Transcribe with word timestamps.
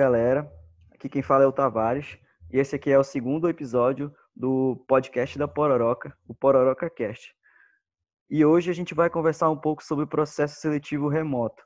galera. 0.00 0.50
Aqui 0.94 1.10
quem 1.10 1.20
fala 1.20 1.44
é 1.44 1.46
o 1.46 1.52
Tavares 1.52 2.18
e 2.50 2.58
esse 2.58 2.74
aqui 2.74 2.90
é 2.90 2.98
o 2.98 3.04
segundo 3.04 3.50
episódio 3.50 4.10
do 4.34 4.82
podcast 4.88 5.38
da 5.38 5.46
Pororoca, 5.46 6.16
o 6.26 6.34
Pororoca 6.34 6.88
Cast. 6.88 7.36
E 8.30 8.42
hoje 8.42 8.70
a 8.70 8.72
gente 8.72 8.94
vai 8.94 9.10
conversar 9.10 9.50
um 9.50 9.58
pouco 9.58 9.84
sobre 9.84 10.06
o 10.06 10.08
processo 10.08 10.58
seletivo 10.58 11.06
remoto. 11.06 11.62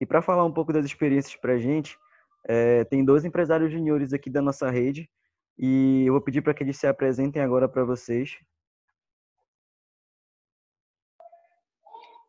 E 0.00 0.06
para 0.06 0.22
falar 0.22 0.44
um 0.44 0.52
pouco 0.52 0.72
das 0.72 0.84
experiências 0.84 1.34
para 1.34 1.54
a 1.54 1.58
gente, 1.58 1.98
é, 2.46 2.84
tem 2.84 3.04
dois 3.04 3.24
empresários 3.24 3.72
juniores 3.72 4.12
aqui 4.12 4.30
da 4.30 4.40
nossa 4.40 4.70
rede 4.70 5.10
e 5.58 6.04
eu 6.06 6.12
vou 6.12 6.22
pedir 6.22 6.42
para 6.42 6.54
que 6.54 6.62
eles 6.62 6.76
se 6.76 6.86
apresentem 6.86 7.42
agora 7.42 7.68
para 7.68 7.82
vocês. 7.82 8.38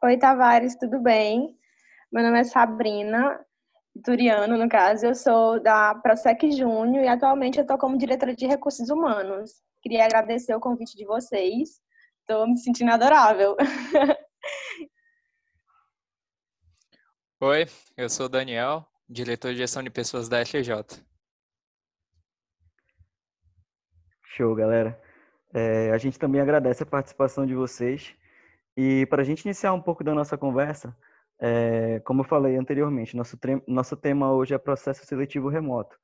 Oi, 0.01 0.17
Tavares, 0.17 0.75
tudo 0.75 0.99
bem? 0.99 1.55
Meu 2.11 2.23
nome 2.23 2.39
é 2.39 2.43
Sabrina, 2.43 3.39
Turiano, 4.03 4.57
no 4.57 4.69
caso, 4.69 5.05
eu 5.05 5.15
sou 5.15 5.59
da 5.61 5.95
Prosec 5.95 6.51
Júnior 6.51 7.03
e 7.03 7.07
atualmente 7.07 7.57
eu 7.57 7.63
estou 7.63 7.77
como 7.77 7.97
diretora 7.97 8.35
de 8.35 8.45
recursos 8.45 8.89
humanos. 8.89 9.61
Queria 9.81 10.05
agradecer 10.05 10.53
o 10.55 10.59
convite 10.59 10.95
de 10.95 11.05
vocês. 11.05 11.81
Estou 12.21 12.47
me 12.47 12.57
sentindo 12.57 12.91
adorável. 12.91 13.55
Oi, 17.39 17.65
eu 17.95 18.09
sou 18.09 18.25
o 18.25 18.29
Daniel, 18.29 18.85
diretor 19.07 19.51
de 19.51 19.59
gestão 19.59 19.83
de 19.83 19.89
pessoas 19.89 20.27
da 20.27 20.43
FJ. 20.43 21.01
Show, 24.23 24.55
galera. 24.55 24.99
É, 25.53 25.91
a 25.91 25.97
gente 25.97 26.19
também 26.19 26.41
agradece 26.41 26.83
a 26.83 26.85
participação 26.85 27.45
de 27.45 27.55
vocês. 27.55 28.15
E 28.75 29.05
para 29.05 29.21
a 29.21 29.25
gente 29.25 29.45
iniciar 29.45 29.73
um 29.73 29.81
pouco 29.81 30.03
da 30.03 30.13
nossa 30.13 30.37
conversa, 30.37 30.95
é, 31.39 31.99
como 32.05 32.21
eu 32.21 32.25
falei 32.25 32.55
anteriormente, 32.55 33.15
nosso, 33.15 33.37
nosso 33.67 33.95
tema 33.95 34.31
hoje 34.31 34.53
é 34.53 34.57
processo 34.57 35.05
seletivo 35.05 35.49
remoto. 35.49 35.97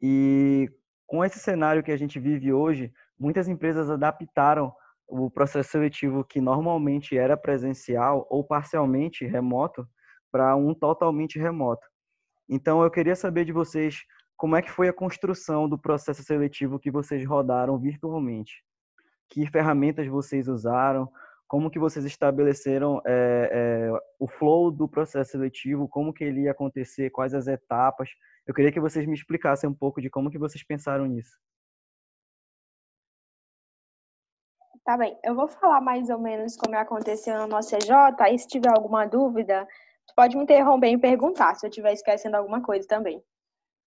E 0.00 0.70
com 1.06 1.24
esse 1.24 1.38
cenário 1.38 1.82
que 1.82 1.92
a 1.92 1.96
gente 1.96 2.18
vive 2.18 2.52
hoje, 2.52 2.92
muitas 3.18 3.48
empresas 3.48 3.90
adaptaram 3.90 4.72
o 5.06 5.28
processo 5.30 5.70
seletivo 5.70 6.24
que 6.24 6.40
normalmente 6.40 7.18
era 7.18 7.36
presencial 7.36 8.26
ou 8.30 8.44
parcialmente 8.44 9.26
remoto 9.26 9.86
para 10.30 10.54
um 10.56 10.72
totalmente 10.72 11.38
remoto. 11.38 11.86
Então 12.48 12.82
eu 12.82 12.90
queria 12.90 13.16
saber 13.16 13.44
de 13.44 13.52
vocês 13.52 14.04
como 14.36 14.56
é 14.56 14.62
que 14.62 14.70
foi 14.70 14.88
a 14.88 14.92
construção 14.92 15.68
do 15.68 15.78
processo 15.78 16.22
seletivo 16.22 16.78
que 16.78 16.90
vocês 16.90 17.26
rodaram 17.26 17.78
virtualmente. 17.78 18.64
Que 19.28 19.46
ferramentas 19.46 20.06
vocês 20.06 20.48
usaram? 20.48 21.10
Como 21.50 21.68
que 21.68 21.80
vocês 21.80 22.04
estabeleceram 22.04 23.02
é, 23.04 23.50
é, 23.52 24.00
o 24.20 24.28
flow 24.28 24.70
do 24.70 24.86
processo 24.86 25.32
seletivo, 25.32 25.88
como 25.88 26.12
que 26.14 26.22
ele 26.22 26.42
ia 26.42 26.52
acontecer, 26.52 27.10
quais 27.10 27.34
as 27.34 27.48
etapas. 27.48 28.08
Eu 28.46 28.54
queria 28.54 28.70
que 28.70 28.78
vocês 28.78 29.04
me 29.04 29.14
explicassem 29.14 29.68
um 29.68 29.74
pouco 29.74 30.00
de 30.00 30.08
como 30.08 30.30
que 30.30 30.38
vocês 30.38 30.62
pensaram 30.62 31.06
nisso. 31.06 31.36
Tá 34.84 34.96
bem, 34.96 35.18
eu 35.24 35.34
vou 35.34 35.48
falar 35.48 35.80
mais 35.80 36.08
ou 36.08 36.20
menos 36.20 36.56
como 36.56 36.76
aconteceu 36.76 37.36
no 37.36 37.48
nosso 37.48 37.76
CJ, 37.76 37.92
aí 38.20 38.38
se 38.38 38.46
tiver 38.46 38.70
alguma 38.70 39.04
dúvida, 39.04 39.66
pode 40.14 40.36
me 40.36 40.44
interromper 40.44 40.92
e 40.92 40.98
perguntar, 40.98 41.56
se 41.56 41.66
eu 41.66 41.68
estiver 41.68 41.92
esquecendo 41.92 42.36
alguma 42.36 42.62
coisa 42.62 42.86
também. 42.86 43.20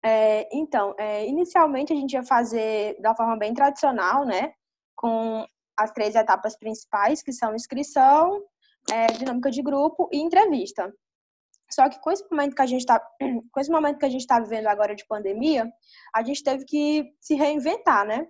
É, 0.04 0.50
então, 0.54 0.94
é, 0.98 1.26
inicialmente 1.26 1.94
a 1.94 1.96
gente 1.96 2.12
ia 2.12 2.24
fazer 2.24 3.00
da 3.00 3.16
forma 3.16 3.38
bem 3.38 3.54
tradicional, 3.54 4.26
né? 4.26 4.54
Com 4.98 5.48
as 5.78 5.92
três 5.92 6.16
etapas 6.16 6.58
principais, 6.58 7.22
que 7.22 7.32
são 7.32 7.56
inscrição, 7.56 8.44
é, 8.92 9.08
dinâmica 9.08 9.50
de 9.50 9.62
grupo 9.62 10.10
e 10.12 10.18
entrevista. 10.18 10.94
Só 11.72 11.90
que 11.90 12.00
com 12.00 12.12
esse 12.12 12.24
momento 12.30 12.56
que 12.56 12.62
a 12.62 12.66
gente 12.66 12.82
está, 12.82 13.00
com 13.52 13.60
esse 13.60 13.72
momento 13.72 13.98
que 13.98 14.06
a 14.06 14.10
gente 14.10 14.22
está 14.22 14.40
vivendo 14.40 14.68
agora 14.68 14.96
de 14.96 15.06
pandemia, 15.08 15.72
a 16.14 16.24
gente 16.24 16.44
teve 16.44 16.66
que 16.66 17.12
se 17.20 17.36
reinventar, 17.36 18.06
né? 18.06 18.28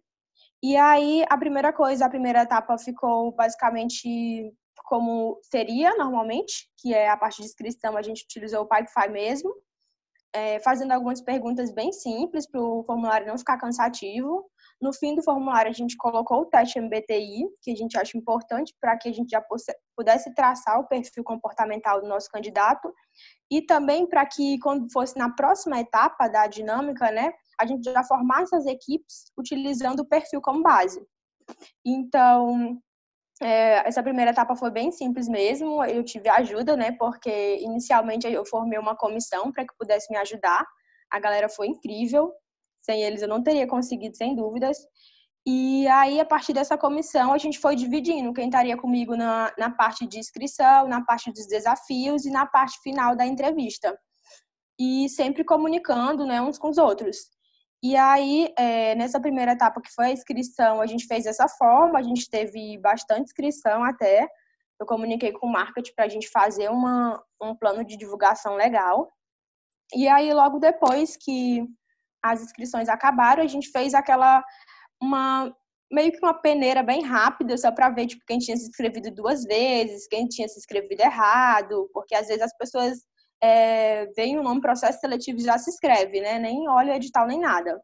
E 0.61 0.77
aí 0.77 1.25
a 1.29 1.37
primeira 1.37 1.73
coisa, 1.73 2.05
a 2.05 2.09
primeira 2.09 2.43
etapa 2.43 2.77
ficou 2.77 3.33
basicamente 3.33 4.53
como 4.85 5.39
seria 5.41 5.95
normalmente, 5.95 6.69
que 6.77 6.93
é 6.93 7.09
a 7.09 7.17
parte 7.17 7.41
de 7.41 7.47
inscrição, 7.47 7.97
a 7.97 8.01
gente 8.01 8.23
utilizou 8.23 8.61
o 8.61 8.67
Pipefy 8.67 9.09
mesmo, 9.09 9.53
é, 10.33 10.59
fazendo 10.59 10.91
algumas 10.91 11.21
perguntas 11.21 11.71
bem 11.71 11.91
simples 11.91 12.49
para 12.49 12.61
o 12.61 12.83
formulário 12.83 13.27
não 13.27 13.37
ficar 13.37 13.57
cansativo. 13.57 14.49
No 14.83 14.91
fim 14.91 15.15
do 15.15 15.23
formulário, 15.23 15.71
a 15.71 15.73
gente 15.73 15.95
colocou 15.95 16.41
o 16.41 16.45
teste 16.45 16.77
MBTI, 16.77 17.47
que 17.61 17.71
a 17.71 17.75
gente 17.75 17.97
acha 17.97 18.17
importante 18.17 18.75
para 18.81 18.97
que 18.97 19.07
a 19.07 19.13
gente 19.13 19.29
já 19.29 19.41
pudesse 19.95 20.35
traçar 20.35 20.77
o 20.77 20.87
perfil 20.89 21.23
comportamental 21.23 22.01
do 22.01 22.07
nosso 22.09 22.29
candidato 22.29 22.93
e 23.49 23.61
também 23.61 24.05
para 24.05 24.25
que, 24.25 24.59
quando 24.59 24.91
fosse 24.91 25.17
na 25.17 25.33
próxima 25.33 25.79
etapa 25.79 26.27
da 26.27 26.47
dinâmica, 26.47 27.09
né, 27.11 27.31
a 27.57 27.65
gente 27.65 27.89
já 27.89 28.03
formasse 28.03 28.53
as 28.57 28.65
equipes 28.65 29.31
utilizando 29.37 30.01
o 30.01 30.05
perfil 30.05 30.41
como 30.41 30.61
base. 30.61 31.01
Então, 31.85 32.77
é, 33.41 33.87
essa 33.87 34.03
primeira 34.03 34.31
etapa 34.31 34.53
foi 34.53 34.69
bem 34.69 34.91
simples 34.91 35.29
mesmo. 35.29 35.81
Eu 35.85 36.03
tive 36.03 36.27
ajuda, 36.27 36.75
né? 36.75 36.91
Porque 36.91 37.55
inicialmente 37.61 38.27
eu 38.27 38.45
formei 38.45 38.77
uma 38.77 38.97
comissão 38.97 39.49
para 39.49 39.65
que 39.65 39.73
pudesse 39.79 40.11
me 40.11 40.17
ajudar. 40.17 40.65
A 41.09 41.19
galera 41.21 41.47
foi 41.47 41.67
incrível. 41.67 42.33
Sem 42.83 43.01
eles 43.01 43.21
eu 43.21 43.27
não 43.27 43.41
teria 43.41 43.65
conseguido, 43.65 44.15
sem 44.15 44.35
dúvidas. 44.35 44.77
E 45.45 45.85
aí, 45.87 46.21
a 46.21 46.25
partir 46.25 46.53
dessa 46.53 46.77
comissão, 46.77 47.33
a 47.33 47.37
gente 47.37 47.59
foi 47.59 47.75
dividindo 47.75 48.33
quem 48.33 48.45
estaria 48.45 48.77
comigo 48.77 49.15
na, 49.15 49.53
na 49.57 49.69
parte 49.69 50.05
de 50.07 50.17
inscrição, 50.17 50.87
na 50.87 51.03
parte 51.03 51.31
dos 51.31 51.47
desafios 51.47 52.25
e 52.25 52.31
na 52.31 52.45
parte 52.45 52.79
final 52.81 53.15
da 53.15 53.25
entrevista. 53.25 53.97
E 54.79 55.09
sempre 55.09 55.43
comunicando 55.43 56.25
né, 56.25 56.41
uns 56.41 56.57
com 56.57 56.69
os 56.69 56.77
outros. 56.77 57.17
E 57.83 57.97
aí, 57.97 58.53
é, 58.57 58.95
nessa 58.95 59.19
primeira 59.19 59.51
etapa, 59.51 59.81
que 59.81 59.91
foi 59.91 60.05
a 60.05 60.11
inscrição, 60.11 60.79
a 60.79 60.85
gente 60.85 61.05
fez 61.05 61.25
dessa 61.25 61.49
forma, 61.49 61.99
a 61.99 62.03
gente 62.03 62.29
teve 62.29 62.77
bastante 62.77 63.23
inscrição 63.23 63.83
até. 63.83 64.25
Eu 64.79 64.85
comuniquei 64.85 65.33
com 65.33 65.47
o 65.47 65.51
marketing 65.51 65.93
para 65.93 66.05
a 66.05 66.09
gente 66.09 66.29
fazer 66.29 66.69
uma, 66.69 67.21
um 67.41 67.53
plano 67.53 67.83
de 67.83 67.97
divulgação 67.97 68.55
legal. 68.55 69.11
E 69.93 70.07
aí, 70.07 70.33
logo 70.33 70.59
depois 70.59 71.17
que 71.17 71.67
as 72.23 72.41
inscrições 72.41 72.87
acabaram, 72.87 73.43
a 73.43 73.47
gente 73.47 73.69
fez 73.69 73.93
aquela 73.93 74.43
uma 75.01 75.53
meio 75.91 76.11
que 76.11 76.19
uma 76.23 76.33
peneira 76.33 76.81
bem 76.81 77.03
rápida, 77.03 77.55
só 77.55 77.71
para 77.71 77.89
ver 77.89 78.07
tipo 78.07 78.23
quem 78.25 78.39
tinha 78.39 78.57
se 78.57 78.67
inscrevido 78.67 79.11
duas 79.11 79.43
vezes, 79.43 80.07
quem 80.07 80.27
tinha 80.27 80.47
se 80.47 80.57
inscrevido 80.57 81.03
errado, 81.03 81.87
porque 81.93 82.15
às 82.15 82.27
vezes 82.27 82.41
as 82.41 82.57
pessoas 82.57 82.97
é, 83.43 84.07
veem 84.15 84.39
o 84.39 84.43
nome 84.43 84.61
processo 84.61 84.99
seletivo 84.99 85.39
e 85.39 85.43
já 85.43 85.57
se 85.57 85.69
inscreve, 85.69 86.21
né? 86.21 86.39
Nem 86.39 86.67
olha 86.67 86.93
o 86.93 86.95
edital 86.95 87.27
nem 87.27 87.39
nada. 87.39 87.79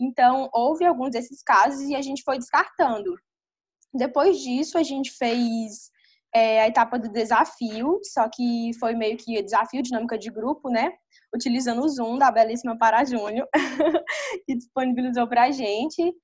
Então, 0.00 0.48
houve 0.52 0.84
alguns 0.86 1.10
desses 1.10 1.42
casos 1.42 1.82
e 1.82 1.94
a 1.94 2.00
gente 2.00 2.22
foi 2.22 2.38
descartando. 2.38 3.14
Depois 3.92 4.38
disso, 4.38 4.78
a 4.78 4.82
gente 4.82 5.10
fez 5.10 5.90
é, 6.34 6.62
a 6.62 6.68
etapa 6.68 6.98
do 6.98 7.10
desafio, 7.10 8.00
só 8.04 8.28
que 8.28 8.70
foi 8.80 8.94
meio 8.94 9.16
que 9.18 9.42
desafio 9.42 9.82
dinâmica 9.82 10.16
de 10.16 10.30
grupo, 10.30 10.70
né? 10.70 10.92
Utilizando 11.34 11.82
o 11.82 11.88
Zoom 11.88 12.18
da 12.18 12.30
belíssima 12.30 12.76
Para 12.76 13.04
Júnior, 13.04 13.48
que 14.46 14.54
disponibilizou 14.54 15.26
para 15.26 15.44
a 15.44 15.50
gente. 15.50 16.14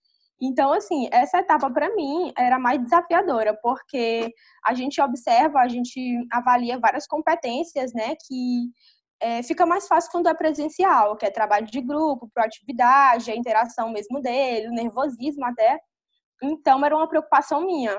Então, 0.40 0.72
assim, 0.72 1.08
essa 1.10 1.38
etapa 1.38 1.70
para 1.70 1.94
mim 1.96 2.32
era 2.38 2.58
mais 2.58 2.80
desafiadora, 2.80 3.58
porque 3.60 4.32
a 4.64 4.72
gente 4.72 5.00
observa, 5.00 5.60
a 5.60 5.68
gente 5.68 6.00
avalia 6.32 6.78
várias 6.78 7.06
competências, 7.06 7.92
né, 7.92 8.14
que 8.26 8.70
é, 9.20 9.42
fica 9.42 9.66
mais 9.66 9.88
fácil 9.88 10.12
quando 10.12 10.28
é 10.28 10.34
presencial, 10.34 11.16
que 11.16 11.26
é 11.26 11.30
trabalho 11.30 11.66
de 11.66 11.80
grupo, 11.80 12.30
proatividade, 12.32 13.30
a 13.30 13.36
interação 13.36 13.90
mesmo 13.90 14.20
dele, 14.20 14.68
o 14.68 14.72
nervosismo 14.72 15.44
até. 15.44 15.80
Então, 16.40 16.84
era 16.84 16.96
uma 16.96 17.08
preocupação 17.08 17.66
minha. 17.66 17.98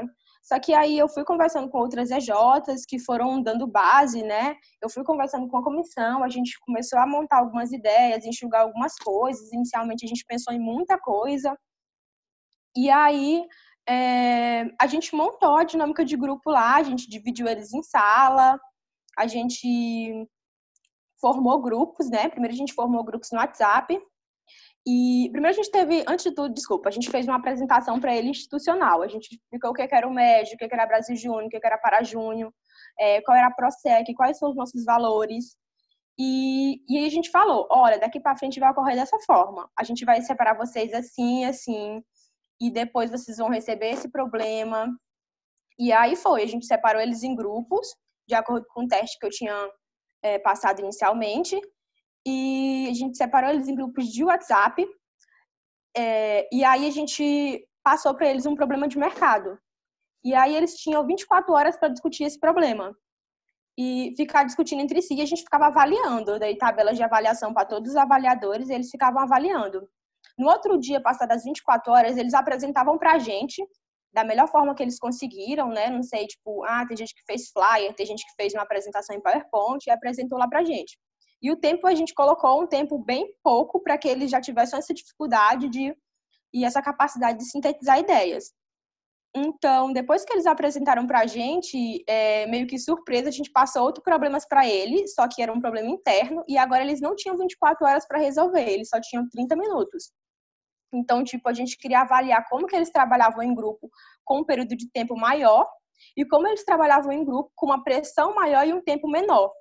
Só 0.50 0.60
que 0.60 0.74
aí 0.74 0.98
eu 0.98 1.08
fui 1.08 1.24
conversando 1.24 1.70
com 1.70 1.78
outras 1.78 2.10
EJs 2.10 2.84
que 2.88 2.98
foram 2.98 3.40
dando 3.40 3.68
base, 3.68 4.24
né? 4.24 4.56
Eu 4.82 4.90
fui 4.90 5.04
conversando 5.04 5.48
com 5.48 5.58
a 5.58 5.64
comissão, 5.64 6.24
a 6.24 6.28
gente 6.28 6.60
começou 6.62 6.98
a 6.98 7.06
montar 7.06 7.38
algumas 7.38 7.72
ideias, 7.72 8.26
enxugar 8.26 8.64
algumas 8.64 8.96
coisas. 8.96 9.54
Inicialmente 9.54 10.04
a 10.06 10.08
gente 10.08 10.26
pensou 10.26 10.52
em 10.52 10.60
muita 10.60 10.98
coisa. 10.98 11.56
E 12.76 12.90
aí 12.90 13.46
é, 13.88 14.72
a 14.82 14.88
gente 14.88 15.14
montou 15.14 15.56
a 15.56 15.64
dinâmica 15.64 16.04
de 16.04 16.18
grupo 16.18 16.50
lá, 16.50 16.78
a 16.78 16.84
gente 16.84 17.08
dividiu 17.08 17.48
eles 17.48 17.72
em 17.72 17.84
sala, 17.84 18.60
a 19.16 19.28
gente 19.28 20.28
formou 21.22 21.62
grupos, 21.62 22.10
né? 22.10 22.28
Primeiro 22.28 22.56
a 22.56 22.58
gente 22.58 22.74
formou 22.74 23.04
grupos 23.04 23.30
no 23.32 23.38
WhatsApp, 23.38 24.02
e 24.88 25.30
primeiro 25.32 25.56
a 25.56 25.62
gente 25.62 25.72
teve, 25.72 26.04
antes 26.08 26.26
de 26.26 26.34
tudo, 26.34 26.54
desculpa, 26.54 26.90
a 26.90 26.92
gente 26.92 27.10
fez 27.10 27.28
uma 27.28 27.38
apresentação 27.38 28.00
para 28.00 28.16
ele 28.16 28.30
institucional. 28.30 29.02
A 29.02 29.08
gente 29.08 29.30
explicou 29.34 29.72
o 29.72 29.74
que 29.74 29.88
era 29.92 30.08
o 30.08 30.14
MED, 30.14 30.54
o 30.54 30.58
que 30.58 30.68
era 30.72 30.86
Brasil 30.86 31.16
Júnior, 31.16 31.46
o 31.46 31.50
que 31.50 31.60
era 31.64 31.78
Para 31.78 32.04
Júnior, 32.04 32.54
é, 33.00 33.22
qual 33.22 33.38
era 33.38 33.48
a 33.48 33.54
ProSec, 33.54 34.14
quais 34.16 34.38
são 34.38 34.50
os 34.50 34.56
nossos 34.56 34.84
valores. 34.86 35.58
E, 36.18 36.82
e 36.90 36.98
aí 36.98 37.06
a 37.06 37.10
gente 37.10 37.30
falou, 37.30 37.68
olha, 37.72 38.00
daqui 38.00 38.20
para 38.20 38.38
frente 38.38 38.60
vai 38.60 38.72
ocorrer 38.72 38.96
dessa 38.96 39.18
forma. 39.20 39.70
A 39.78 39.84
gente 39.84 40.04
vai 40.06 40.22
separar 40.22 40.58
vocês 40.58 40.94
assim, 40.94 41.46
assim, 41.46 42.04
e 42.60 42.72
depois 42.72 43.10
vocês 43.12 43.38
vão 43.38 43.50
receber 43.50 43.92
esse 43.92 44.10
problema. 44.10 44.88
E 45.78 45.94
aí 45.94 46.16
foi, 46.16 46.44
a 46.44 46.48
gente 46.48 46.66
separou 46.66 47.02
eles 47.02 47.24
em 47.24 47.36
grupos, 47.36 47.88
de 48.28 48.36
acordo 48.36 48.66
com 48.74 48.84
o 48.84 48.88
teste 48.88 49.18
que 49.18 49.26
eu 49.26 49.30
tinha 49.30 49.72
é, 50.22 50.40
passado 50.40 50.82
inicialmente. 50.82 51.60
E 52.26 52.88
a 52.90 52.94
gente 52.94 53.18
separou 53.18 53.50
eles 53.50 53.68
em 53.68 53.76
grupos 53.76 54.08
de 54.08 54.24
WhatsApp. 54.24 54.86
É, 55.96 56.48
e 56.54 56.64
aí 56.64 56.88
a 56.88 56.92
gente 56.92 57.68
passou 57.84 58.14
para 58.16 58.30
eles 58.30 58.46
um 58.46 58.56
problema 58.56 58.88
de 58.88 58.98
mercado. 58.98 59.58
E 60.24 60.34
aí 60.34 60.56
eles 60.56 60.76
tinham 60.76 61.06
24 61.06 61.54
horas 61.54 61.78
para 61.78 61.90
discutir 61.90 62.24
esse 62.24 62.40
problema. 62.40 62.96
E 63.78 64.14
ficar 64.18 64.44
discutindo 64.44 64.82
entre 64.82 65.02
si, 65.02 65.16
e 65.16 65.22
a 65.22 65.26
gente 65.26 65.44
ficava 65.44 65.68
avaliando, 65.68 66.38
daí 66.38 66.58
tabelas 66.58 66.98
de 66.98 67.04
avaliação 67.04 67.54
para 67.54 67.66
todos 67.66 67.92
os 67.92 67.96
avaliadores, 67.96 68.68
e 68.68 68.74
eles 68.74 68.90
ficavam 68.90 69.22
avaliando. 69.22 69.88
No 70.38 70.50
outro 70.50 70.78
dia, 70.78 71.02
passadas 71.02 71.46
24 71.46 71.92
horas, 71.94 72.18
eles 72.18 72.34
apresentavam 72.34 72.98
para 72.98 73.14
a 73.14 73.20
gente 73.20 73.66
da 74.12 74.24
melhor 74.24 74.48
forma 74.48 74.74
que 74.74 74.84
eles 74.84 75.00
conseguiram, 75.00 75.70
né? 75.70 75.90
Não 75.90 76.04
sei, 76.04 76.26
tipo, 76.26 76.64
ah, 76.66 76.86
tem 76.88 76.98
gente 76.98 77.14
que 77.14 77.24
fez 77.26 77.52
flyer, 77.52 77.94
tem 77.94 78.06
gente 78.06 78.26
que 78.26 78.34
fez 78.36 78.54
uma 78.54 78.64
apresentação 78.64 79.16
em 79.16 79.22
PowerPoint 79.22 79.86
e 79.86 79.92
apresentou 79.92 80.38
lá 80.38 80.48
pra 80.48 80.64
gente. 80.64 80.98
E 81.42 81.52
o 81.52 81.56
tempo 81.56 81.88
a 81.88 81.96
gente 81.96 82.14
colocou 82.14 82.62
um 82.62 82.68
tempo 82.68 82.98
bem 82.98 83.34
pouco 83.44 83.82
para 83.82 83.98
que 83.98 84.08
eles 84.08 84.30
já 84.30 84.42
tivessem 84.42 84.78
essa 84.78 84.94
dificuldade 84.94 85.70
de 85.70 85.96
e 86.54 86.66
essa 86.66 86.82
capacidade 86.82 87.38
de 87.38 87.46
sintetizar 87.46 88.00
ideias. 88.00 88.52
Então, 89.36 89.94
depois 89.94 90.26
que 90.26 90.34
eles 90.34 90.48
apresentaram 90.48 91.06
para 91.06 91.20
a 91.20 91.28
gente, 91.28 92.04
é, 92.08 92.48
meio 92.48 92.66
que 92.66 92.80
surpresa, 92.80 93.30
a 93.30 93.32
gente 93.32 93.52
passou 93.52 93.84
outros 93.84 94.04
problemas 94.04 94.48
para 94.48 94.68
eles, 94.68 95.14
só 95.14 95.28
que 95.28 95.42
era 95.42 95.54
um 95.54 95.60
problema 95.60 95.88
interno, 95.88 96.44
e 96.48 96.58
agora 96.58 96.82
eles 96.82 97.00
não 97.00 97.16
tinham 97.16 97.38
24 97.38 97.86
horas 97.86 98.08
para 98.08 98.18
resolver, 98.18 98.68
eles 98.68 98.90
só 98.90 99.00
tinham 99.00 99.30
30 99.30 99.56
minutos. 99.56 100.12
Então, 100.92 101.24
tipo, 101.24 101.48
a 101.48 101.54
gente 101.54 101.78
queria 101.78 102.02
avaliar 102.02 102.48
como 102.50 102.66
que 102.66 102.76
eles 102.76 102.90
trabalhavam 102.90 103.44
em 103.44 103.54
grupo 103.54 103.90
com 104.26 104.40
um 104.40 104.44
período 104.44 104.76
de 104.76 104.90
tempo 104.92 105.16
maior 105.16 105.70
e 106.18 106.26
como 106.26 106.48
eles 106.48 106.66
trabalhavam 106.66 107.12
em 107.12 107.24
grupo 107.24 107.52
com 107.56 107.68
uma 107.68 107.84
pressão 107.84 108.34
maior 108.34 108.66
e 108.68 108.74
um 108.74 108.82
tempo 108.82 109.08
menor. 109.08 109.52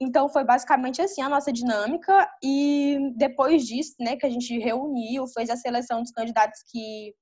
Então, 0.00 0.28
foi 0.28 0.44
basicamente 0.44 1.02
assim 1.02 1.20
a 1.22 1.28
nossa 1.28 1.52
dinâmica 1.52 2.30
e 2.42 2.98
depois 3.16 3.66
disso, 3.66 3.94
né, 3.98 4.16
que 4.16 4.26
a 4.26 4.30
gente 4.30 4.56
reuniu, 4.58 5.26
fez 5.28 5.50
a 5.50 5.56
seleção 5.56 6.02
dos 6.02 6.12
candidatos 6.12 6.62
que, 6.70 7.14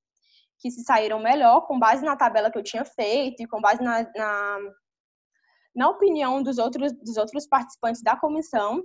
que 0.61 0.71
se 0.71 0.83
saíram 0.85 1.19
melhor, 1.19 1.63
com 1.67 1.79
base 1.79 2.05
na 2.05 2.17
tabela 2.17 2.51
que 2.51 2.59
eu 2.59 2.63
tinha 2.63 2.85
feito 2.85 3.43
e 3.43 3.47
com 3.47 3.61
base 3.61 3.83
na, 3.83 4.03
na, 4.15 4.59
na 5.75 5.89
opinião 5.89 6.43
dos 6.43 6.59
outros, 6.59 6.93
dos 6.93 7.17
outros 7.17 7.47
participantes 7.47 8.03
da 8.03 8.17
comissão. 8.17 8.83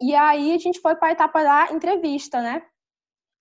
E 0.00 0.14
aí 0.14 0.54
a 0.54 0.58
gente 0.58 0.80
foi 0.80 0.94
para 0.94 1.08
a 1.08 1.12
etapa 1.12 1.42
da 1.42 1.72
entrevista, 1.72 2.42
né? 2.42 2.62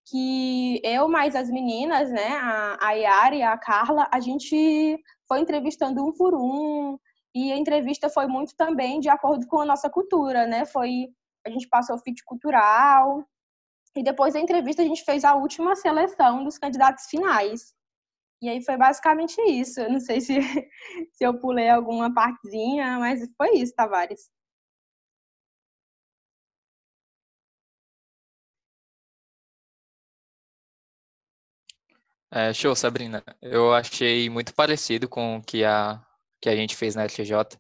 que 0.07 0.80
eu 0.83 1.07
mais 1.07 1.36
as 1.36 1.50
meninas, 1.50 2.12
né, 2.12 2.38
a, 2.38 2.78
a 2.80 2.92
Yara 2.92 3.36
e 3.36 3.42
a 3.42 3.57
Carla, 3.57 4.07
a 4.12 4.19
gente 4.19 4.98
foi 5.28 5.39
entrevistando 5.39 6.06
um 6.06 6.13
por 6.13 6.36
um, 6.36 6.98
e 7.35 7.51
a 7.51 7.57
entrevista 7.57 8.09
foi 8.09 8.27
muito 8.27 8.55
também 8.55 9.01
de 9.01 9.09
acordo 9.09 9.45
com 9.47 9.59
a 9.59 9.65
nossa 9.65 9.89
cultura, 9.89 10.47
né? 10.47 10.65
Foi 10.65 11.09
a 11.45 11.49
gente 11.49 11.67
passou 11.67 11.97
o 11.97 11.99
fit 11.99 12.23
cultural 12.23 13.27
e 13.95 14.01
depois 14.03 14.33
da 14.33 14.39
entrevista 14.39 14.81
a 14.81 14.85
gente 14.85 15.03
fez 15.03 15.25
a 15.25 15.35
última 15.35 15.75
seleção 15.75 16.43
dos 16.45 16.57
candidatos 16.57 17.05
finais. 17.07 17.75
E 18.41 18.49
aí 18.49 18.63
foi 18.63 18.77
basicamente 18.77 19.41
isso. 19.41 19.81
Eu 19.81 19.91
não 19.91 19.99
sei 19.99 20.21
se, 20.21 20.33
se 21.11 21.23
eu 21.25 21.37
pulei 21.39 21.69
alguma 21.69 22.13
partezinha, 22.13 22.99
mas 22.99 23.21
foi 23.37 23.57
isso, 23.57 23.73
Tavares. 23.75 24.29
É, 32.31 32.53
show, 32.53 32.75
Sabrina. 32.75 33.23
Eu 33.41 33.73
achei 33.73 34.29
muito 34.29 34.53
parecido 34.53 35.07
com 35.07 35.37
o 35.37 35.43
que 35.43 35.63
a, 35.63 36.01
que 36.41 36.49
a 36.49 36.55
gente 36.55 36.75
fez 36.75 36.95
na 36.95 37.07
FJ. 37.07 37.57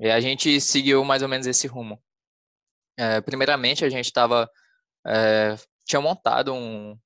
E 0.00 0.10
a 0.10 0.20
gente 0.20 0.60
seguiu 0.60 1.04
mais 1.04 1.22
ou 1.22 1.28
menos 1.28 1.46
esse 1.46 1.66
rumo. 1.66 2.02
É, 2.96 3.20
primeiramente, 3.20 3.84
a 3.84 3.88
gente 3.88 4.06
estava 4.06 4.50
é, 5.06 5.56
tinha 5.84 6.00
montado 6.00 6.52
um, 6.54 6.98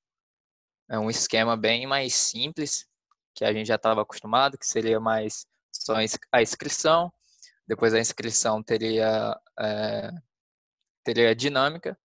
é, 0.89 0.99
um 0.99 1.11
esquema 1.11 1.57
bem 1.57 1.87
mais 1.87 2.15
simples, 2.15 2.87
que 3.35 3.45
a 3.45 3.53
gente 3.53 3.67
já 3.67 3.75
estava 3.75 4.03
acostumado, 4.03 4.57
que 4.57 4.67
seria 4.67 5.01
mais 5.01 5.47
só 5.73 5.97
a 6.33 6.43
inscrição, 6.43 7.13
depois 7.67 7.93
a 7.93 8.01
inscrição 8.01 8.63
teria, 8.63 9.37
é, 9.61 10.11
teria 11.05 11.35
dinâmica, 11.35 11.99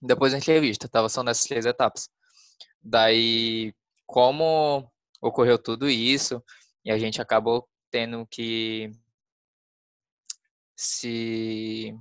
depois 0.00 0.34
a 0.34 0.38
entrevista, 0.38 0.86
estava 0.86 1.08
só 1.08 1.22
nessas 1.22 1.44
três 1.44 1.66
etapas. 1.66 2.08
Daí 2.82 3.74
como 4.06 4.90
ocorreu 5.20 5.58
tudo 5.58 5.88
isso 5.88 6.42
e 6.84 6.90
a 6.90 6.98
gente 6.98 7.20
acabou 7.20 7.66
tendo 7.94 8.26
que 8.26 8.90
se 10.74 11.96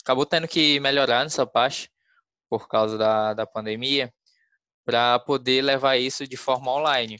acabou 0.00 0.24
tendo 0.24 0.46
que 0.46 0.78
melhorar 0.78 1.24
nessa 1.24 1.44
parte 1.44 1.90
por 2.48 2.68
causa 2.68 2.96
da, 2.96 3.34
da 3.34 3.44
pandemia 3.44 4.14
para 4.84 5.18
poder 5.18 5.62
levar 5.62 5.96
isso 5.96 6.28
de 6.28 6.36
forma 6.36 6.70
online. 6.70 7.18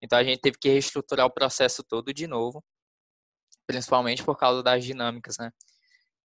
Então 0.00 0.16
a 0.16 0.22
gente 0.22 0.40
teve 0.40 0.56
que 0.60 0.68
reestruturar 0.68 1.26
o 1.26 1.34
processo 1.34 1.82
todo 1.82 2.14
de 2.14 2.28
novo, 2.28 2.64
principalmente 3.66 4.22
por 4.22 4.38
causa 4.38 4.62
das 4.62 4.84
dinâmicas, 4.84 5.38
né? 5.38 5.50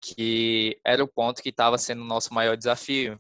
Que 0.01 0.77
era 0.85 1.01
o 1.01 1.07
ponto 1.07 1.41
que 1.41 1.47
estava 1.47 1.77
sendo 1.77 2.01
o 2.01 2.05
nosso 2.05 2.33
maior 2.33 2.57
desafio, 2.57 3.17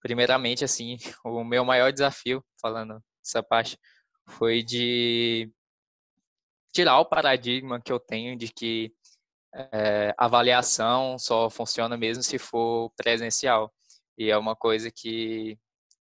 primeiramente, 0.00 0.64
assim, 0.64 0.96
o 1.22 1.44
meu 1.44 1.66
maior 1.66 1.92
desafio, 1.92 2.42
falando 2.62 2.98
dessa 3.22 3.42
parte, 3.42 3.78
foi 4.26 4.62
de 4.62 5.50
tirar 6.72 6.98
o 6.98 7.06
paradigma 7.06 7.80
que 7.80 7.92
eu 7.92 8.00
tenho 8.00 8.36
de 8.36 8.48
que 8.48 8.92
é, 9.54 10.12
avaliação 10.18 11.18
só 11.18 11.48
funciona 11.48 11.96
mesmo 11.96 12.22
se 12.22 12.38
for 12.38 12.90
presencial. 12.96 13.72
E 14.18 14.30
é 14.30 14.36
uma 14.36 14.56
coisa 14.56 14.90
que 14.90 15.58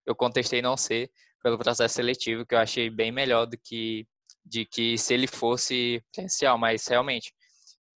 eu 0.06 0.14
contestei 0.14 0.62
não 0.62 0.76
ser 0.76 1.10
pelo 1.42 1.58
processo 1.58 1.94
seletivo, 1.94 2.46
que 2.46 2.54
eu 2.54 2.58
achei 2.58 2.88
bem 2.88 3.12
melhor 3.12 3.46
do 3.46 3.58
que 3.58 4.06
de 4.44 4.66
que 4.66 4.98
se 4.98 5.14
ele 5.14 5.28
fosse 5.28 6.02
presencial, 6.12 6.58
mas 6.58 6.86
realmente, 6.88 7.32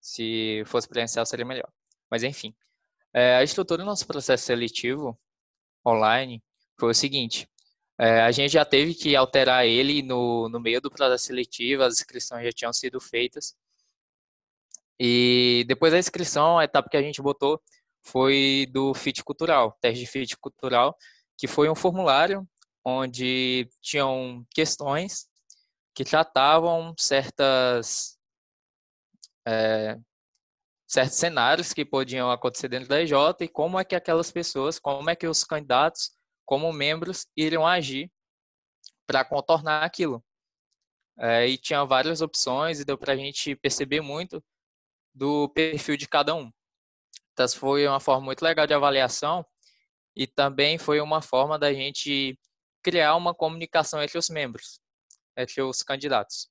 se 0.01 0.63
fosse 0.67 0.89
presencial 0.89 1.27
seria 1.27 1.45
melhor. 1.45 1.69
Mas 2.11 2.23
enfim, 2.23 2.55
é, 3.13 3.37
a 3.37 3.43
estrutura 3.43 3.83
do 3.83 3.87
nosso 3.87 4.07
processo 4.07 4.45
seletivo 4.45 5.19
online 5.87 6.43
foi 6.79 6.91
o 6.91 6.95
seguinte: 6.95 7.49
é, 7.99 8.21
a 8.21 8.31
gente 8.31 8.53
já 8.53 8.65
teve 8.65 8.95
que 8.95 9.17
alterar 9.17 9.67
ele 9.67 10.03
no, 10.03 10.49
no 10.49 10.61
meio 10.61 10.81
do 10.81 10.91
processo 10.91 11.27
seletivo, 11.27 11.83
as 11.83 11.95
inscrições 11.95 12.45
já 12.45 12.53
tinham 12.53 12.73
sido 12.73 13.01
feitas. 13.01 13.57
E 14.99 15.65
depois 15.69 15.93
da 15.93 15.99
inscrição, 15.99 16.59
a 16.59 16.65
etapa 16.65 16.89
que 16.89 16.97
a 16.97 17.03
gente 17.03 17.23
botou 17.23 17.61
foi 18.03 18.67
do 18.71 18.95
FIT 18.95 19.25
cultural, 19.25 19.77
teste 19.81 20.01
de 20.01 20.07
FIT 20.07 20.37
cultural, 20.39 20.97
que 21.37 21.47
foi 21.47 21.69
um 21.69 21.75
formulário 21.75 22.47
onde 22.85 23.69
tinham 23.83 24.47
questões 24.55 25.27
que 25.95 26.05
tratavam 26.05 26.95
certas 26.99 28.19
é, 29.47 29.97
certos 30.87 31.17
cenários 31.19 31.73
que 31.73 31.85
podiam 31.85 32.31
acontecer 32.31 32.69
dentro 32.69 32.89
da 32.89 33.03
EJ 33.03 33.13
e 33.41 33.49
como 33.49 33.79
é 33.79 33.85
que 33.85 33.95
aquelas 33.95 34.31
pessoas, 34.31 34.79
como 34.79 35.11
é 35.11 35.17
que 35.17 35.27
os 35.27 35.43
candidatos, 35.45 36.16
como 36.47 36.73
membros, 36.73 37.27
iriam 37.37 37.67
agir 37.67 38.11
para 39.07 39.25
contornar 39.25 39.83
aquilo. 39.83 40.25
É, 41.19 41.47
e 41.47 41.59
tinha 41.59 41.85
várias 41.85 42.21
opções 42.21 42.79
e 42.81 42.85
deu 42.85 42.97
para 42.97 43.13
a 43.13 43.17
gente 43.17 43.57
perceber 43.57 44.01
muito 44.01 44.43
do 45.15 45.49
perfil 45.49 45.97
de 45.97 46.09
cada 46.09 46.35
um. 46.35 46.53
Então, 47.33 47.49
foi 47.49 47.87
uma 47.87 48.01
forma 48.01 48.25
muito 48.25 48.43
legal 48.43 48.67
de 48.67 48.75
avaliação 48.75 49.45
e 50.15 50.27
também 50.27 50.79
foi 50.79 51.01
uma 51.01 51.21
forma 51.21 51.59
da 51.59 51.73
gente 51.73 52.39
criar 52.83 53.17
uma 53.17 53.35
comunicação 53.35 54.03
entre 54.03 54.17
os 54.17 54.31
membros, 54.31 54.81
entre 55.37 55.61
os 55.61 55.83
candidatos. 55.83 56.49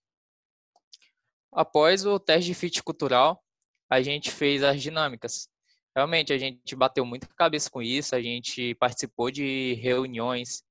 Após 1.52 2.06
o 2.06 2.20
teste 2.20 2.48
de 2.48 2.54
fit 2.54 2.84
cultural, 2.84 3.42
a 3.90 4.02
gente 4.02 4.30
fez 4.30 4.62
as 4.62 4.82
dinâmicas. 4.82 5.50
Realmente, 5.96 6.34
a 6.34 6.38
gente 6.38 6.76
bateu 6.76 7.06
muito 7.06 7.28
cabeça 7.36 7.70
com 7.70 7.82
isso, 7.82 8.16
a 8.16 8.22
gente 8.22 8.76
participou 8.76 9.32
de 9.32 9.76
reuniões 9.76 10.64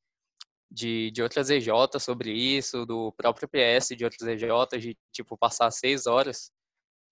de, 0.70 1.10
de 1.12 1.22
outras 1.22 1.48
EJ 1.48 1.68
sobre 1.98 2.32
isso, 2.32 2.84
do 2.84 3.12
próprio 3.12 3.48
PS 3.48 3.88
de 3.96 4.04
outras 4.04 4.28
EJ, 4.28 4.48
de 4.78 4.98
tipo 5.12 5.38
passar 5.38 5.70
seis 5.70 6.06
horas 6.06 6.52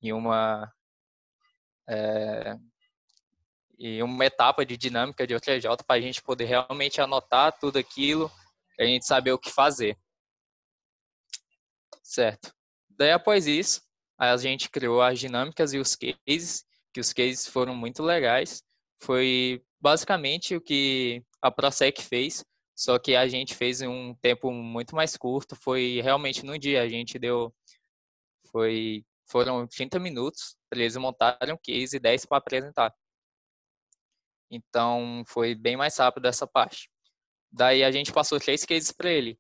em 0.02 0.12
uma 0.12 0.71
é, 1.88 2.57
em 3.78 4.02
uma 4.02 4.25
etapa 4.26 4.64
de 4.66 4.76
dinâmica 4.76 5.26
de 5.26 5.35
outra 5.35 5.57
EJ 5.57 5.64
para 5.87 5.97
a 5.97 6.00
gente 6.00 6.23
poder 6.23 6.45
realmente 6.45 7.00
anotar 7.00 7.59
tudo 7.59 7.78
aquilo, 7.78 8.31
a 8.78 8.85
gente 8.85 9.07
saber 9.07 9.33
o 9.33 9.38
que 9.38 9.50
fazer. 9.50 9.97
Certo. 12.02 12.52
Daí 12.90 13.12
após 13.12 13.47
isso, 13.47 13.83
a 14.19 14.37
gente 14.37 14.69
criou 14.69 15.00
as 15.00 15.19
dinâmicas 15.19 15.73
e 15.73 15.78
os 15.78 15.97
cases, 15.97 16.64
que 16.93 17.01
os 17.01 17.13
cases 17.13 17.47
foram 17.47 17.75
muito 17.75 18.03
legais. 18.03 18.63
Foi 19.03 19.63
basicamente 19.81 20.55
o 20.55 20.61
que 20.61 21.23
a 21.41 21.51
ProSec 21.51 22.03
fez, 22.03 22.45
só 22.77 22.99
que 22.99 23.17
a 23.17 23.27
gente 23.29 23.55
fez 23.55 23.81
em 23.81 23.89
um 23.89 24.15
tempo 24.15 24.51
muito 24.53 24.95
mais 24.95 25.17
curto, 25.17 25.57
foi 25.57 26.01
realmente 26.03 26.45
no 26.45 26.59
dia, 26.59 26.83
a 26.83 26.89
gente 26.89 27.19
deu 27.19 27.55
foi 28.51 29.05
foram 29.27 29.67
30 29.67 29.99
minutos 29.99 30.57
eles 30.73 30.97
montarem 30.97 31.55
um 31.55 31.59
case 31.59 31.97
e 31.97 32.01
10 32.01 32.27
para 32.27 32.39
apresentar. 32.39 32.95
Então, 34.51 35.23
foi 35.27 35.55
bem 35.55 35.77
mais 35.77 35.97
rápido 35.97 36.27
essa 36.27 36.47
parte. 36.47 36.91
Daí 37.51 37.85
a 37.85 37.91
gente 37.91 38.13
passou 38.13 38.39
três 38.39 38.65
cases 38.65 38.93
para 38.93 39.11
ele. 39.11 39.39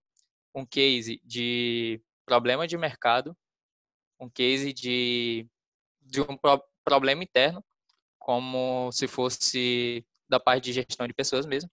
Um 0.54 0.66
case 0.66 1.20
de 1.24 2.00
problema 2.26 2.66
de 2.66 2.76
mercado, 2.76 3.36
um 4.20 4.28
case 4.28 4.72
de, 4.72 5.46
de 6.12 6.20
um 6.20 6.36
pro, 6.36 6.62
problema 6.84 7.24
interno, 7.24 7.64
como 8.18 8.92
se 8.92 9.08
fosse 9.08 10.06
da 10.28 10.38
parte 10.38 10.64
de 10.64 10.72
gestão 10.74 11.06
de 11.06 11.14
pessoas 11.14 11.46
mesmo, 11.46 11.70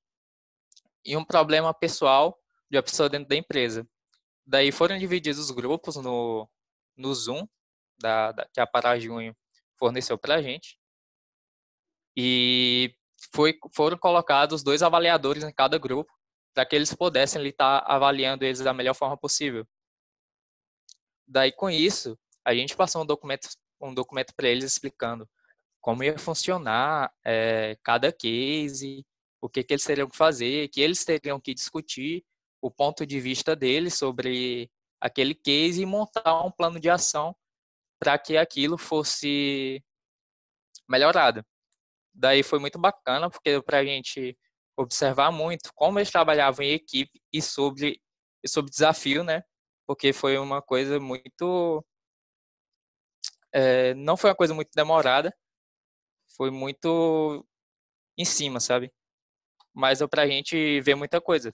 e 1.05 1.17
um 1.17 1.25
problema 1.25 1.73
pessoal 1.73 2.39
de 2.69 2.77
uma 2.77 2.83
pessoa 2.83 3.09
dentro 3.09 3.27
da 3.27 3.35
empresa. 3.35 3.85
Daí 4.45 4.71
foram 4.71 4.97
divididos 4.97 5.39
os 5.39 5.51
grupos 5.51 5.97
no, 5.97 6.49
no 6.97 7.13
Zoom, 7.13 7.45
da, 7.99 8.31
da 8.31 8.47
que 8.47 8.61
a 8.61 8.65
Parajunho 8.65 9.35
forneceu 9.77 10.17
para 10.17 10.35
a 10.35 10.41
gente. 10.41 10.79
E 12.15 12.95
foi, 13.33 13.57
foram 13.75 13.97
colocados 13.97 14.63
dois 14.63 14.81
avaliadores 14.81 15.43
em 15.43 15.51
cada 15.51 15.77
grupo, 15.77 16.11
para 16.53 16.65
que 16.65 16.75
eles 16.75 16.93
pudessem 16.93 17.45
estar 17.45 17.81
tá 17.81 17.93
avaliando 17.93 18.45
eles 18.45 18.59
da 18.59 18.73
melhor 18.73 18.95
forma 18.95 19.17
possível. 19.17 19.67
Daí, 21.27 21.51
com 21.51 21.69
isso, 21.69 22.17
a 22.43 22.55
gente 22.55 22.75
passou 22.75 23.03
um 23.03 23.05
documento, 23.05 23.47
um 23.81 23.93
documento 23.93 24.33
para 24.35 24.47
eles 24.47 24.65
explicando 24.65 25.27
como 25.81 26.03
ia 26.03 26.17
funcionar 26.17 27.11
é, 27.25 27.77
cada 27.83 28.11
case, 28.11 29.05
o 29.41 29.49
que, 29.49 29.63
que 29.63 29.73
eles 29.73 29.83
teriam 29.83 30.09
que 30.09 30.17
fazer, 30.17 30.67
que 30.69 30.81
eles 30.81 31.05
teriam 31.05 31.39
que 31.39 31.53
discutir 31.53 32.25
o 32.61 32.69
ponto 32.69 33.05
de 33.05 33.19
vista 33.19 33.55
deles 33.55 33.93
sobre 33.93 34.69
aquele 34.99 35.33
case 35.33 35.81
e 35.81 35.85
montar 35.85 36.43
um 36.43 36.51
plano 36.51 36.79
de 36.79 36.89
ação 36.89 37.35
para 37.99 38.17
que 38.17 38.37
aquilo 38.37 38.77
fosse 38.77 39.83
melhorado. 40.87 41.45
Daí 42.13 42.43
foi 42.43 42.59
muito 42.59 42.77
bacana, 42.77 43.29
porque 43.29 43.61
para 43.61 43.79
a 43.79 43.85
gente 43.85 44.37
observar 44.77 45.31
muito 45.31 45.71
como 45.73 45.99
eles 45.99 46.11
trabalhavam 46.11 46.65
em 46.65 46.71
equipe 46.71 47.21
e 47.31 47.41
sobre, 47.41 48.01
e 48.43 48.49
sobre 48.49 48.71
desafio, 48.71 49.23
né? 49.23 49.43
Porque 49.87 50.13
foi 50.13 50.37
uma 50.37 50.61
coisa 50.61 50.99
muito. 50.99 51.85
É, 53.51 53.93
não 53.95 54.15
foi 54.15 54.29
uma 54.29 54.35
coisa 54.35 54.53
muito 54.53 54.69
demorada, 54.75 55.35
foi 56.35 56.51
muito 56.51 57.45
em 58.17 58.25
cima, 58.25 58.59
sabe? 58.59 58.91
Mas 59.73 59.99
para 60.09 60.23
a 60.23 60.27
gente 60.27 60.81
ver 60.81 60.95
muita 60.95 61.19
coisa. 61.21 61.53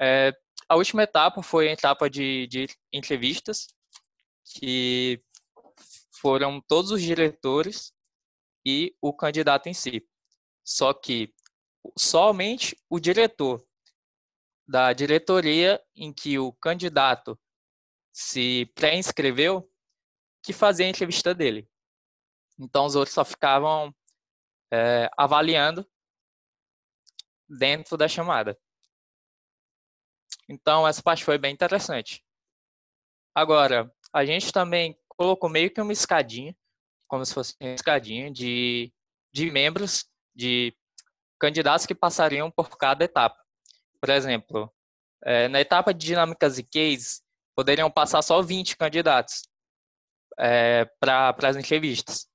É, 0.00 0.32
a 0.68 0.76
última 0.76 1.02
etapa 1.02 1.42
foi 1.42 1.68
a 1.68 1.72
etapa 1.72 2.08
de, 2.08 2.46
de 2.46 2.66
entrevistas, 2.92 3.66
que 4.44 5.22
foram 6.20 6.60
todos 6.60 6.90
os 6.90 7.02
diretores 7.02 7.92
e 8.64 8.94
o 9.00 9.12
candidato 9.12 9.68
em 9.68 9.74
si. 9.74 10.06
Só 10.64 10.92
que 10.92 11.32
somente 11.98 12.76
o 12.88 12.98
diretor 12.98 13.64
da 14.66 14.92
diretoria 14.92 15.82
em 15.94 16.12
que 16.12 16.38
o 16.38 16.52
candidato 16.52 17.38
se 18.12 18.70
pré-inscreveu 18.74 19.69
que 20.42 20.52
fazia 20.52 20.86
a 20.86 20.88
entrevista 20.88 21.34
dele. 21.34 21.68
Então 22.58 22.84
os 22.84 22.94
outros 22.94 23.14
só 23.14 23.24
ficavam 23.24 23.94
é, 24.72 25.10
avaliando 25.16 25.86
dentro 27.48 27.96
da 27.96 28.06
chamada. 28.06 28.58
Então 30.48 30.86
essa 30.86 31.02
parte 31.02 31.24
foi 31.24 31.38
bem 31.38 31.52
interessante. 31.52 32.24
Agora, 33.34 33.92
a 34.12 34.24
gente 34.24 34.52
também 34.52 34.98
colocou 35.08 35.48
meio 35.48 35.72
que 35.72 35.80
uma 35.80 35.92
escadinha, 35.92 36.56
como 37.06 37.24
se 37.24 37.32
fosse 37.32 37.56
uma 37.60 37.74
escadinha 37.74 38.30
de, 38.30 38.92
de 39.32 39.50
membros, 39.50 40.06
de 40.34 40.76
candidatos 41.38 41.86
que 41.86 41.94
passariam 41.94 42.50
por 42.50 42.76
cada 42.76 43.04
etapa. 43.04 43.38
Por 44.00 44.10
exemplo, 44.10 44.72
é, 45.24 45.48
na 45.48 45.60
etapa 45.60 45.94
de 45.94 46.06
dinâmicas 46.06 46.58
e 46.58 46.62
cases, 46.62 47.22
poderiam 47.54 47.90
passar 47.90 48.22
só 48.22 48.42
20 48.42 48.76
candidatos 48.76 49.42
é, 50.40 50.86
para 50.98 51.36
as 51.42 51.56
entrevistas. 51.56 52.26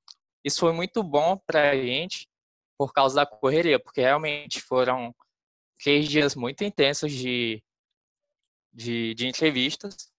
Isso 0.43 0.59
foi 0.59 0.71
muito 0.71 1.01
bom 1.01 1.37
para 1.37 1.71
a 1.71 1.75
gente 1.75 2.29
por 2.77 2.93
causa 2.93 3.15
da 3.15 3.25
correria, 3.25 3.79
porque 3.79 4.01
realmente 4.01 4.61
foram 4.61 5.15
três 5.81 6.07
dias 6.07 6.35
muito 6.35 6.63
intensos 6.63 7.11
de, 7.11 7.63
de, 8.71 9.15
de 9.15 9.27
entrevistas 9.27 10.11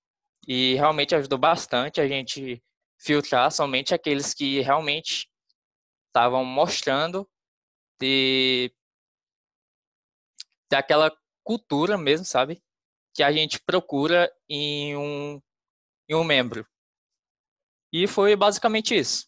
e 0.47 0.75
realmente 0.75 1.14
ajudou 1.14 1.38
bastante 1.38 2.00
a 2.00 2.09
gente 2.09 2.62
filtrar 2.99 3.52
somente 3.52 3.95
aqueles 3.95 4.35
que 4.35 4.61
realmente 4.61 5.28
estavam 6.09 6.45
mostrando 6.45 7.28
de 8.00 8.73
daquela 10.71 11.16
cultura 11.45 11.97
mesmo, 11.97 12.25
sabe? 12.25 12.61
Que 13.14 13.23
a 13.23 13.31
gente 13.31 13.61
procura 13.61 14.33
em 14.49 14.97
um, 14.97 15.40
em 16.09 16.14
um 16.14 16.25
membro. 16.25 16.66
E 17.93 18.07
foi 18.07 18.35
basicamente 18.37 18.95
isso. 18.95 19.26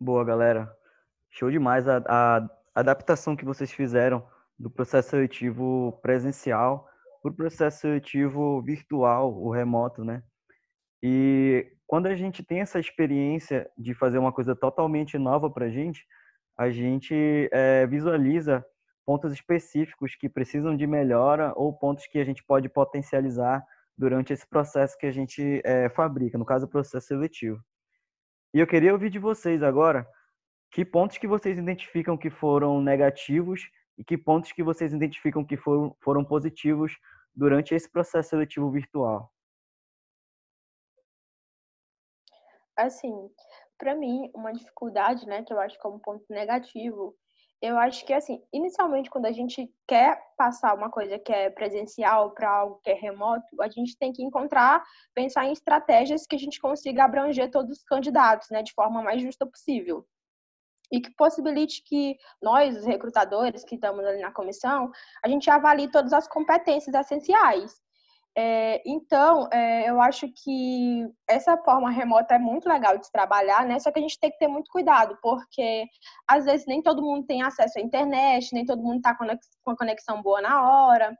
Boa, 0.00 0.24
galera. 0.24 0.74
Show 1.30 1.50
demais 1.50 1.86
a, 1.88 2.02
a 2.08 2.48
adaptação 2.74 3.36
que 3.36 3.44
vocês 3.44 3.70
fizeram 3.70 4.26
do 4.58 4.70
processo 4.70 5.10
seletivo 5.10 5.98
presencial 6.02 6.88
para 7.22 7.30
o 7.30 7.34
processo 7.34 7.80
seletivo 7.80 8.60
virtual, 8.62 9.32
o 9.32 9.50
remoto, 9.50 10.04
né? 10.04 10.22
E 11.02 11.72
quando 11.86 12.06
a 12.06 12.14
gente 12.14 12.42
tem 12.42 12.60
essa 12.60 12.80
experiência 12.80 13.70
de 13.78 13.94
fazer 13.94 14.18
uma 14.18 14.32
coisa 14.32 14.56
totalmente 14.56 15.18
nova 15.18 15.50
para 15.50 15.66
a 15.66 15.70
gente, 15.70 16.04
a 16.56 16.70
gente 16.70 17.48
é, 17.52 17.86
visualiza 17.86 18.64
pontos 19.04 19.32
específicos 19.32 20.14
que 20.14 20.28
precisam 20.28 20.76
de 20.76 20.86
melhora 20.86 21.52
ou 21.56 21.72
pontos 21.72 22.06
que 22.06 22.18
a 22.18 22.24
gente 22.24 22.42
pode 22.42 22.68
potencializar 22.68 23.64
durante 23.96 24.32
esse 24.32 24.46
processo 24.46 24.96
que 24.96 25.06
a 25.06 25.12
gente 25.12 25.60
é, 25.64 25.88
fabrica, 25.88 26.38
no 26.38 26.44
caso, 26.44 26.66
o 26.66 26.68
processo 26.68 27.08
seletivo. 27.08 27.62
E 28.54 28.58
eu 28.58 28.66
queria 28.66 28.92
ouvir 28.92 29.10
de 29.10 29.18
vocês 29.18 29.62
agora 29.62 30.06
que 30.70 30.84
pontos 30.84 31.18
que 31.18 31.26
vocês 31.26 31.58
identificam 31.58 32.16
que 32.16 32.30
foram 32.30 32.80
negativos 32.80 33.62
e 33.98 34.04
que 34.04 34.16
pontos 34.16 34.52
que 34.52 34.62
vocês 34.62 34.92
identificam 34.92 35.44
que 35.44 35.56
foram, 35.56 35.94
foram 36.00 36.24
positivos 36.24 36.96
durante 37.34 37.74
esse 37.74 37.90
processo 37.90 38.30
seletivo 38.30 38.70
virtual. 38.70 39.30
Assim, 42.76 43.12
para 43.78 43.94
mim, 43.94 44.30
uma 44.34 44.52
dificuldade, 44.52 45.26
né, 45.26 45.42
que 45.42 45.52
eu 45.52 45.60
acho 45.60 45.78
como 45.78 46.00
ponto 46.00 46.24
negativo, 46.30 47.14
eu 47.62 47.78
acho 47.78 48.04
que, 48.04 48.12
assim, 48.12 48.42
inicialmente, 48.52 49.08
quando 49.08 49.26
a 49.26 49.32
gente 49.32 49.72
quer 49.86 50.20
passar 50.36 50.74
uma 50.74 50.90
coisa 50.90 51.16
que 51.16 51.32
é 51.32 51.48
presencial 51.48 52.32
para 52.32 52.50
algo 52.50 52.80
que 52.82 52.90
é 52.90 52.94
remoto, 52.94 53.46
a 53.60 53.68
gente 53.68 53.96
tem 53.96 54.12
que 54.12 54.20
encontrar, 54.20 54.82
pensar 55.14 55.46
em 55.46 55.52
estratégias 55.52 56.26
que 56.26 56.34
a 56.34 56.38
gente 56.38 56.60
consiga 56.60 57.04
abranger 57.04 57.52
todos 57.52 57.78
os 57.78 57.84
candidatos, 57.84 58.50
né, 58.50 58.64
de 58.64 58.72
forma 58.74 59.00
mais 59.00 59.22
justa 59.22 59.46
possível. 59.46 60.04
E 60.90 61.00
que 61.00 61.14
possibilite 61.14 61.84
que 61.84 62.16
nós, 62.42 62.76
os 62.76 62.84
recrutadores 62.84 63.62
que 63.62 63.76
estamos 63.76 64.04
ali 64.04 64.20
na 64.20 64.32
comissão, 64.32 64.90
a 65.24 65.28
gente 65.28 65.48
avalie 65.48 65.88
todas 65.88 66.12
as 66.12 66.26
competências 66.26 66.92
essenciais. 66.92 67.80
É, 68.36 68.82
então, 68.86 69.46
é, 69.52 69.90
eu 69.90 70.00
acho 70.00 70.26
que 70.28 71.06
essa 71.28 71.56
forma 71.58 71.90
remota 71.90 72.34
é 72.34 72.38
muito 72.38 72.66
legal 72.66 72.96
de 72.96 73.04
se 73.04 73.12
trabalhar, 73.12 73.66
né? 73.66 73.78
Só 73.78 73.92
que 73.92 73.98
a 73.98 74.02
gente 74.02 74.18
tem 74.18 74.30
que 74.30 74.38
ter 74.38 74.48
muito 74.48 74.70
cuidado, 74.70 75.18
porque 75.22 75.86
às 76.26 76.46
vezes 76.46 76.66
nem 76.66 76.82
todo 76.82 77.02
mundo 77.02 77.26
tem 77.26 77.42
acesso 77.42 77.78
à 77.78 77.82
internet, 77.82 78.54
nem 78.54 78.64
todo 78.64 78.82
mundo 78.82 78.96
está 78.96 79.14
com 79.14 79.70
a 79.70 79.76
conexão 79.76 80.22
boa 80.22 80.40
na 80.40 80.62
hora, 80.62 81.14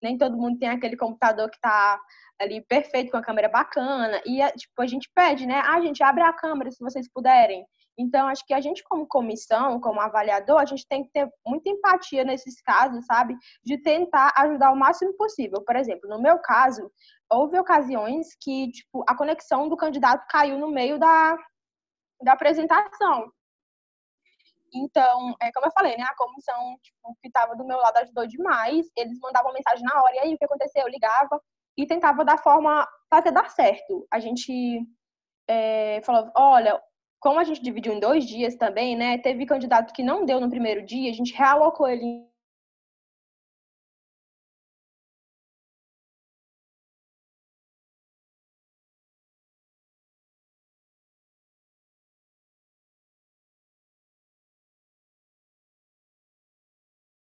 nem 0.00 0.16
todo 0.16 0.36
mundo 0.36 0.58
tem 0.58 0.68
aquele 0.68 0.96
computador 0.96 1.50
que 1.50 1.56
está 1.56 2.00
ali 2.40 2.60
perfeito, 2.60 3.10
com 3.10 3.16
a 3.16 3.22
câmera 3.22 3.48
bacana. 3.48 4.20
E 4.24 4.40
tipo, 4.52 4.80
a 4.82 4.86
gente 4.86 5.10
pede, 5.14 5.46
né? 5.46 5.62
Ah, 5.64 5.80
gente, 5.80 6.02
abre 6.02 6.22
a 6.22 6.32
câmera 6.32 6.70
se 6.70 6.82
vocês 6.82 7.08
puderem. 7.12 7.64
Então, 7.98 8.26
acho 8.28 8.44
que 8.46 8.54
a 8.54 8.60
gente, 8.60 8.82
como 8.84 9.06
comissão, 9.06 9.80
como 9.80 10.00
avaliador, 10.00 10.58
a 10.58 10.64
gente 10.64 10.86
tem 10.86 11.04
que 11.04 11.10
ter 11.10 11.30
muita 11.46 11.68
empatia 11.68 12.24
nesses 12.24 12.60
casos, 12.62 13.04
sabe? 13.04 13.36
De 13.62 13.76
tentar 13.78 14.32
ajudar 14.36 14.72
o 14.72 14.76
máximo 14.76 15.12
possível. 15.14 15.62
Por 15.62 15.76
exemplo, 15.76 16.08
no 16.08 16.20
meu 16.20 16.38
caso, 16.38 16.90
houve 17.30 17.58
ocasiões 17.58 18.28
que, 18.40 18.70
tipo, 18.72 19.04
a 19.06 19.16
conexão 19.16 19.68
do 19.68 19.76
candidato 19.76 20.26
caiu 20.28 20.58
no 20.58 20.70
meio 20.70 20.98
da, 20.98 21.36
da 22.22 22.32
apresentação. 22.32 23.30
Então, 24.74 25.34
é, 25.40 25.52
como 25.52 25.66
eu 25.66 25.72
falei, 25.72 25.96
né? 25.96 26.04
A 26.04 26.16
comissão 26.16 26.78
tipo, 26.82 27.16
que 27.20 27.28
estava 27.28 27.54
do 27.54 27.64
meu 27.66 27.76
lado 27.76 27.98
ajudou 27.98 28.26
demais. 28.26 28.86
Eles 28.96 29.18
mandavam 29.20 29.52
mensagem 29.52 29.84
na 29.84 30.02
hora, 30.02 30.14
e 30.16 30.18
aí 30.20 30.34
o 30.34 30.38
que 30.38 30.44
aconteceu? 30.44 30.82
Eu 30.82 30.88
ligava 30.88 31.40
e 31.76 31.86
tentava 31.86 32.24
dar 32.24 32.38
forma, 32.38 32.88
fazer 33.10 33.32
dar 33.32 33.50
certo. 33.50 34.06
A 34.10 34.18
gente 34.18 34.82
é, 35.48 36.00
falou, 36.02 36.30
olha, 36.36 36.80
como 37.22 37.38
a 37.38 37.44
gente 37.44 37.62
dividiu 37.62 37.92
em 37.94 38.00
dois 38.00 38.26
dias 38.26 38.56
também, 38.56 38.96
né? 38.96 39.16
Teve 39.16 39.46
candidato 39.46 39.94
que 39.94 40.02
não 40.02 40.26
deu 40.26 40.40
no 40.40 40.50
primeiro 40.50 40.84
dia, 40.84 41.08
a 41.10 41.14
gente 41.14 41.32
realocou 41.32 41.88
ele 41.88 42.26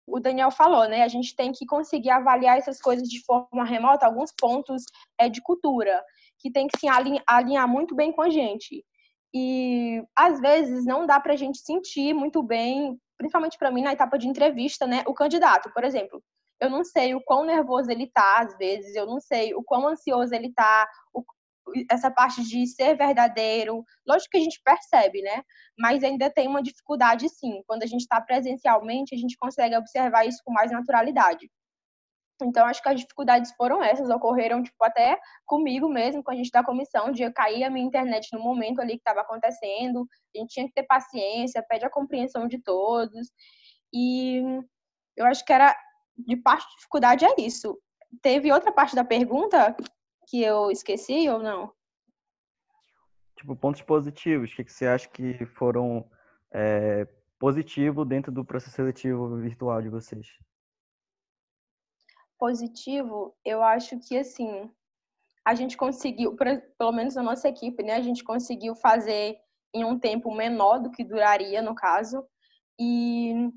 o 0.07 0.19
Daniel 0.21 0.51
falou, 0.51 0.89
né? 0.89 1.03
A 1.03 1.09
gente 1.09 1.35
tem 1.37 1.53
que 1.53 1.67
conseguir 1.67 2.11
avaliar 2.11 2.57
essas 2.59 2.81
coisas 2.81 3.09
de 3.09 3.23
forma 3.25 3.65
remota, 3.65 4.07
alguns 4.07 4.33
pontos 4.33 4.85
é, 5.19 5.29
de 5.29 5.43
cultura, 5.43 6.03
que 6.39 6.51
tem 6.51 6.67
que 6.67 6.79
se 6.79 6.89
alinhar, 6.89 7.23
alinhar 7.27 7.69
muito 7.69 7.95
bem 7.95 8.13
com 8.13 8.23
a 8.23 8.31
gente. 8.31 8.85
E 9.35 10.03
às 10.17 10.41
vezes 10.41 10.85
não 10.85 11.07
dá 11.07 11.19
para 11.19 11.33
a 11.33 11.37
gente 11.37 11.59
sentir 11.59 12.15
muito 12.15 12.43
bem, 12.43 12.99
principalmente 13.17 13.59
para 13.59 13.71
mim 13.71 13.83
na 13.83 13.93
etapa 13.93 14.19
de 14.19 14.29
entrevista, 14.29 14.87
né? 14.87 15.03
O 15.07 15.15
candidato, 15.15 15.71
por 15.73 15.85
exemplo. 15.85 16.23
Eu 16.61 16.71
não 16.71 16.85
sei 16.85 17.15
o 17.15 17.21
quão 17.25 17.45
nervoso 17.45 17.91
ele 17.91 18.07
tá, 18.07 18.41
às 18.41 18.57
vezes, 18.57 18.95
eu 18.95 19.07
não 19.07 19.21
sei 19.21 19.55
o 19.55 19.63
quão 19.65 19.89
ansioso 19.89 20.33
ele 20.33 20.53
tá, 20.53 20.89
o, 21.13 21.25
essa 21.91 22.11
parte 22.11 22.43
de 22.43 22.67
ser 22.67 22.97
verdadeiro, 22.97 23.85
lógico 24.07 24.31
que 24.33 24.39
a 24.39 24.41
gente 24.41 24.61
percebe, 24.65 25.23
né? 25.23 25.43
Mas 25.79 26.05
ainda 26.05 26.31
tem 26.31 26.49
uma 26.49 26.63
dificuldade, 26.63 27.29
sim. 27.29 27.63
Quando 27.67 27.83
a 27.83 27.87
gente 27.87 28.03
está 28.03 28.21
presencialmente, 28.21 29.15
a 29.15 29.19
gente 29.19 29.37
consegue 29.39 29.77
observar 29.77 30.27
isso 30.27 30.41
com 30.45 30.53
mais 30.53 30.71
naturalidade. 30.71 31.51
Então, 32.45 32.67
acho 32.67 32.83
que 32.83 32.89
as 32.89 33.01
dificuldades 33.01 33.53
foram 33.53 33.83
essas, 33.83 34.09
ocorreram, 34.11 34.63
tipo, 34.63 34.83
até 34.85 35.19
comigo 35.47 35.89
mesmo, 35.89 36.23
com 36.23 36.31
a 36.31 36.35
gente 36.35 36.51
da 36.51 36.65
comissão, 36.65 37.11
de 37.11 37.31
cair 37.33 37.65
a 37.65 37.71
minha 37.71 37.87
internet 37.87 38.29
no 38.33 38.41
momento 38.41 38.81
ali 38.81 38.93
que 38.93 38.99
estava 38.99 39.21
acontecendo, 39.21 40.07
a 40.35 40.39
gente 40.39 40.51
tinha 40.51 40.67
que 40.67 40.75
ter 40.75 40.85
paciência, 40.85 41.65
pede 41.69 41.85
a 41.85 41.91
compreensão 41.91 42.47
de 42.47 42.59
todos, 42.59 43.31
e 43.93 44.43
eu 45.17 45.27
acho 45.27 45.45
que 45.45 45.53
era, 45.53 45.77
de 46.17 46.37
parte 46.37 46.67
de 46.69 46.77
dificuldade 46.77 47.25
é 47.25 47.35
isso. 47.39 47.79
Teve 48.21 48.53
outra 48.53 48.73
parte 48.73 48.95
da 48.95 49.05
pergunta 49.05 49.77
que 50.29 50.43
eu 50.43 50.71
esqueci 50.71 51.29
ou 51.29 51.39
não? 51.39 51.73
Tipo, 53.37 53.57
pontos 53.57 53.83
positivos, 53.83 54.53
o 54.53 54.55
que, 54.55 54.65
você 54.65 54.87
acha 54.87 55.09
que 55.09 55.45
foram 55.47 56.09
é, 56.53 57.07
positivos 57.39 58.07
dentro 58.07 58.31
do 58.31 58.45
processo 58.45 58.77
seletivo 58.77 59.37
virtual 59.37 59.83
de 59.83 59.89
vocês? 59.89 60.27
Positivo, 62.43 63.37
eu 63.45 63.63
acho 63.63 64.01
que, 64.01 64.19
assim, 64.19 64.69
a 65.47 65.55
gente 65.55 65.77
conseguiu, 65.77 66.35
pelo 66.77 66.91
menos 66.91 67.15
na 67.15 67.23
nossa 67.23 67.49
equipe, 67.49 67.85
né, 67.85 67.95
a 67.95 68.01
gente 68.01 68.25
conseguiu 68.25 68.75
fazer 68.75 69.37
em 69.73 69.85
um 69.85 69.97
tempo 69.97 70.35
menor 70.35 70.81
do 70.81 70.91
que 70.91 71.05
duraria, 71.05 71.63
no 71.63 71.73
caso, 71.73 72.27
e 72.81 73.49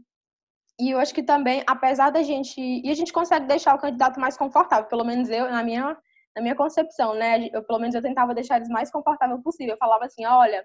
e 0.79 0.91
eu 0.91 0.99
acho 0.99 1.15
que 1.15 1.23
também, 1.23 1.63
apesar 1.65 2.11
da 2.11 2.21
gente. 2.21 2.61
E 2.61 2.87
a 2.91 2.93
gente 2.93 3.11
consegue 3.11 3.47
deixar 3.47 3.73
o 3.73 3.79
candidato 3.79 4.19
mais 4.19 4.37
confortável, 4.37 4.87
pelo 4.87 5.03
menos 5.03 5.29
eu, 5.29 5.49
na 5.49 5.63
minha 5.63 5.97
na 6.35 6.41
minha 6.43 6.55
concepção, 6.55 7.15
né? 7.15 7.49
Eu, 7.51 7.63
pelo 7.63 7.79
menos 7.79 7.95
eu 7.95 8.03
tentava 8.03 8.35
deixar 8.35 8.57
eles 8.57 8.69
mais 8.69 8.91
confortável 8.91 9.41
possível. 9.41 9.73
Eu 9.73 9.79
falava 9.79 10.05
assim, 10.05 10.25
olha, 10.27 10.63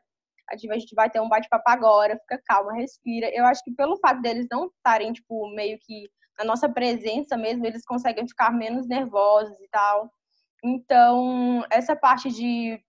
a 0.51 0.57
gente 0.59 0.95
vai 0.95 1.09
ter 1.09 1.21
um 1.21 1.29
bate-papo 1.29 1.65
agora, 1.71 2.19
fica 2.19 2.39
calma, 2.45 2.75
respira. 2.75 3.31
Eu 3.33 3.47
acho 3.47 3.65
que 3.65 3.73
pelo 3.73 3.97
fato 3.99 4.21
deles 4.21 4.47
não 4.51 4.67
estarem, 4.67 5.11
tipo, 5.13 5.49
meio 5.55 5.79
que 5.81 6.11
na 6.41 6.47
nossa 6.47 6.71
presença 6.71 7.37
mesmo, 7.37 7.67
eles 7.67 7.85
conseguem 7.85 8.27
ficar 8.27 8.51
menos 8.51 8.89
nervosos 8.89 9.61
e 9.61 9.69
tal. 9.69 10.11
Então, 10.65 11.63
essa 11.71 11.95
parte 11.95 12.31
de, 12.31 12.83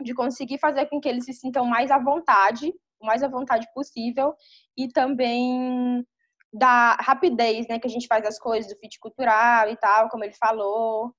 de 0.00 0.14
conseguir 0.14 0.58
fazer 0.58 0.86
com 0.86 1.00
que 1.00 1.08
eles 1.08 1.24
se 1.24 1.32
sintam 1.32 1.64
mais 1.66 1.90
à 1.90 1.98
vontade, 1.98 2.72
o 3.00 3.06
mais 3.06 3.24
à 3.24 3.28
vontade 3.28 3.66
possível, 3.74 4.32
e 4.76 4.86
também 4.88 6.06
da 6.52 6.94
rapidez, 7.00 7.66
né, 7.66 7.80
que 7.80 7.86
a 7.88 7.90
gente 7.90 8.06
faz 8.06 8.24
as 8.24 8.38
coisas, 8.38 8.72
do 8.72 8.78
fit 8.78 8.98
cultural 9.00 9.68
e 9.68 9.76
tal, 9.76 10.08
como 10.08 10.22
ele 10.22 10.34
falou, 10.34 11.12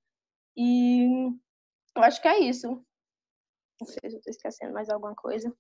e 0.56 1.28
eu 1.96 2.04
acho 2.04 2.22
que 2.22 2.28
é 2.30 2.40
isso. 2.40 2.70
Não 3.82 3.88
sei 3.88 4.10
se 4.10 4.16
eu 4.16 4.20
estou 4.20 4.32
esquecendo 4.32 4.74
mais 4.74 4.90
alguma 4.90 5.14
coisa. 5.14 5.54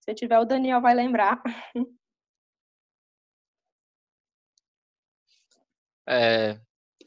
Se 0.00 0.10
eu 0.10 0.14
tiver, 0.14 0.38
o 0.38 0.46
Daniel 0.46 0.80
vai 0.80 0.94
lembrar. 0.94 1.42
É, 6.08 6.58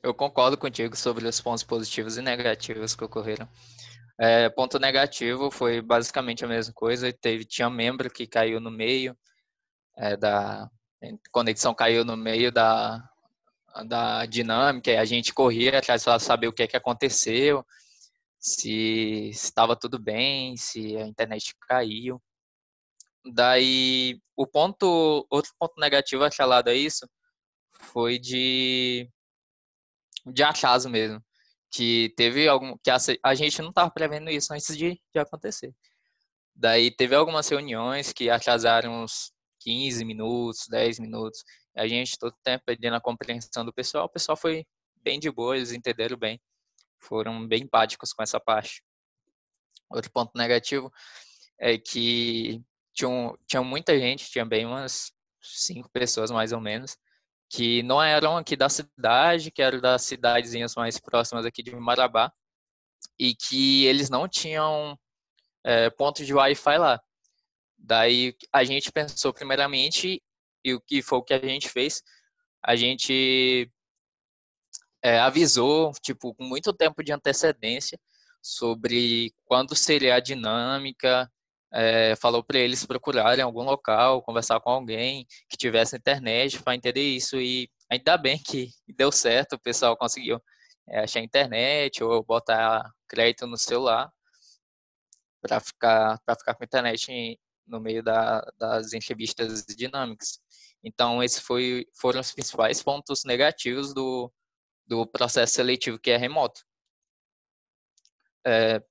eu 0.01 0.13
concordo 0.13 0.57
contigo 0.57 0.95
sobre 0.95 1.27
os 1.27 1.41
pontos 1.41 1.63
positivos 1.63 2.17
e 2.17 2.21
negativos 2.21 2.95
que 2.95 3.03
ocorreram. 3.03 3.47
É, 4.19 4.49
ponto 4.49 4.79
negativo 4.79 5.51
foi 5.51 5.81
basicamente 5.81 6.45
a 6.45 6.47
mesma 6.47 6.73
coisa. 6.73 7.11
Teve, 7.11 7.45
tinha 7.45 7.69
membro 7.69 8.09
que 8.09 8.27
caiu 8.27 8.59
no 8.59 8.71
meio 8.71 9.17
é, 9.97 10.15
da 10.17 10.69
conexão 11.31 11.73
caiu 11.73 12.03
no 12.03 12.17
meio 12.17 12.51
da, 12.51 13.07
da 13.85 14.25
dinâmica, 14.25 14.99
a 14.99 15.05
gente 15.05 15.33
corria 15.33 15.77
atrás 15.77 16.03
para 16.03 16.19
saber 16.19 16.47
o 16.47 16.53
que 16.53 16.63
é 16.63 16.67
que 16.67 16.77
aconteceu, 16.77 17.65
se 18.39 19.29
estava 19.29 19.75
tudo 19.75 19.99
bem, 19.99 20.57
se 20.57 20.97
a 20.97 21.07
internet 21.07 21.55
caiu. 21.67 22.21
Daí, 23.33 24.19
o 24.35 24.45
ponto, 24.45 25.25
outro 25.29 25.51
ponto 25.59 25.79
negativo 25.79 26.23
atrelado 26.23 26.69
a 26.69 26.73
isso 26.73 27.09
foi 27.79 28.19
de 28.19 29.09
de 30.25 30.43
atraso 30.43 30.89
mesmo, 30.89 31.23
que 31.71 32.13
teve 32.17 32.47
algum 32.47 32.77
que 32.83 32.89
a, 32.89 32.97
a 33.23 33.35
gente 33.35 33.61
não 33.61 33.69
estava 33.69 33.91
prevendo 33.91 34.29
isso 34.29 34.53
antes 34.53 34.75
de, 34.75 34.99
de 35.13 35.19
acontecer. 35.19 35.73
Daí 36.55 36.89
teve 36.89 37.13
algumas 37.15 37.47
reuniões 37.47 38.11
que 38.13 38.29
atrasaram 38.29 39.03
uns 39.03 39.31
15 39.59 40.03
minutos, 40.05 40.67
10 40.69 40.99
minutos, 40.99 41.43
a 41.75 41.87
gente 41.87 42.17
todo 42.17 42.35
tempo 42.43 42.63
pedindo 42.65 42.95
a 42.95 43.01
compreensão 43.01 43.65
do 43.65 43.73
pessoal, 43.73 44.05
o 44.05 44.09
pessoal 44.09 44.37
foi 44.37 44.65
bem 45.03 45.19
de 45.19 45.29
boa, 45.29 45.57
eles 45.57 45.71
entenderam 45.71 46.17
bem, 46.17 46.39
foram 46.99 47.47
bem 47.47 47.63
empáticos 47.63 48.13
com 48.13 48.23
essa 48.23 48.39
parte. 48.39 48.81
Outro 49.89 50.11
ponto 50.11 50.31
negativo 50.35 50.91
é 51.59 51.77
que 51.77 52.61
tinha, 52.93 53.09
tinha 53.47 53.61
muita 53.61 53.97
gente, 53.99 54.31
tinha 54.31 54.45
bem 54.45 54.65
umas 54.65 55.11
cinco 55.41 55.89
pessoas 55.91 56.31
mais 56.31 56.51
ou 56.51 56.61
menos, 56.61 56.97
que 57.49 57.83
não 57.83 58.01
eram 58.01 58.37
aqui 58.37 58.55
da 58.55 58.69
cidade, 58.69 59.51
que 59.51 59.61
eram 59.61 59.79
das 59.79 60.03
cidadezinhas 60.03 60.75
mais 60.75 60.99
próximas 60.99 61.45
aqui 61.45 61.61
de 61.63 61.75
Marabá, 61.75 62.31
e 63.19 63.35
que 63.35 63.85
eles 63.85 64.09
não 64.09 64.27
tinham 64.27 64.97
é, 65.63 65.89
ponto 65.89 66.25
de 66.25 66.33
Wi-Fi 66.33 66.77
lá. 66.77 67.01
Daí 67.77 68.35
a 68.51 68.63
gente 68.63 68.91
pensou 68.91 69.33
primeiramente 69.33 70.21
e 70.63 70.73
o 70.73 70.81
que 70.81 71.01
foi 71.01 71.19
o 71.19 71.23
que 71.23 71.33
a 71.33 71.39
gente 71.39 71.69
fez, 71.69 72.01
a 72.63 72.75
gente 72.75 73.71
é, 75.03 75.19
avisou, 75.19 75.91
tipo, 76.01 76.33
com 76.33 76.43
muito 76.43 76.73
tempo 76.73 77.03
de 77.03 77.11
antecedência 77.11 77.99
sobre 78.41 79.31
quando 79.45 79.75
seria 79.75 80.15
a 80.15 80.19
dinâmica, 80.19 81.31
é, 81.75 82.15
falou 82.15 82.41
para 82.41 82.57
eles 82.57 82.85
procurarem 82.85 83.43
algum 83.43 83.63
local, 83.63 84.21
conversar 84.21 84.61
com 84.61 84.69
alguém 84.69 85.27
que 85.49 85.57
tivesse 85.57 85.97
internet 85.97 86.63
para 86.63 86.73
entender 86.75 87.01
isso 87.01 87.35
e 87.39 87.69
ainda 87.91 88.17
bem 88.17 88.39
que 88.39 88.69
deu 88.95 89.11
certo, 89.11 89.53
o 89.53 89.59
pessoal 89.59 89.97
conseguiu 89.97 90.41
é, 90.87 91.01
achar 91.01 91.19
internet 91.19 92.01
ou 92.01 92.23
botar 92.23 92.89
crédito 93.09 93.45
no 93.45 93.57
celular 93.57 94.09
para 95.41 95.59
ficar 95.59 96.17
ficar 96.39 96.55
com 96.55 96.63
internet 96.63 97.39
no 97.67 97.79
meio 97.81 98.01
da, 98.01 98.41
das 98.57 98.93
entrevistas 98.93 99.65
dinâmicas. 99.65 100.39
Então, 100.83 101.21
esses 101.23 101.43
foram 101.93 102.21
os 102.21 102.31
principais 102.31 102.81
pontos 102.81 103.23
negativos 103.25 103.93
do, 103.93 104.31
do 104.87 105.05
processo 105.07 105.55
seletivo 105.55 105.99
que 105.99 106.11
é 106.11 106.17
remoto. 106.17 106.61
É, 108.45 108.81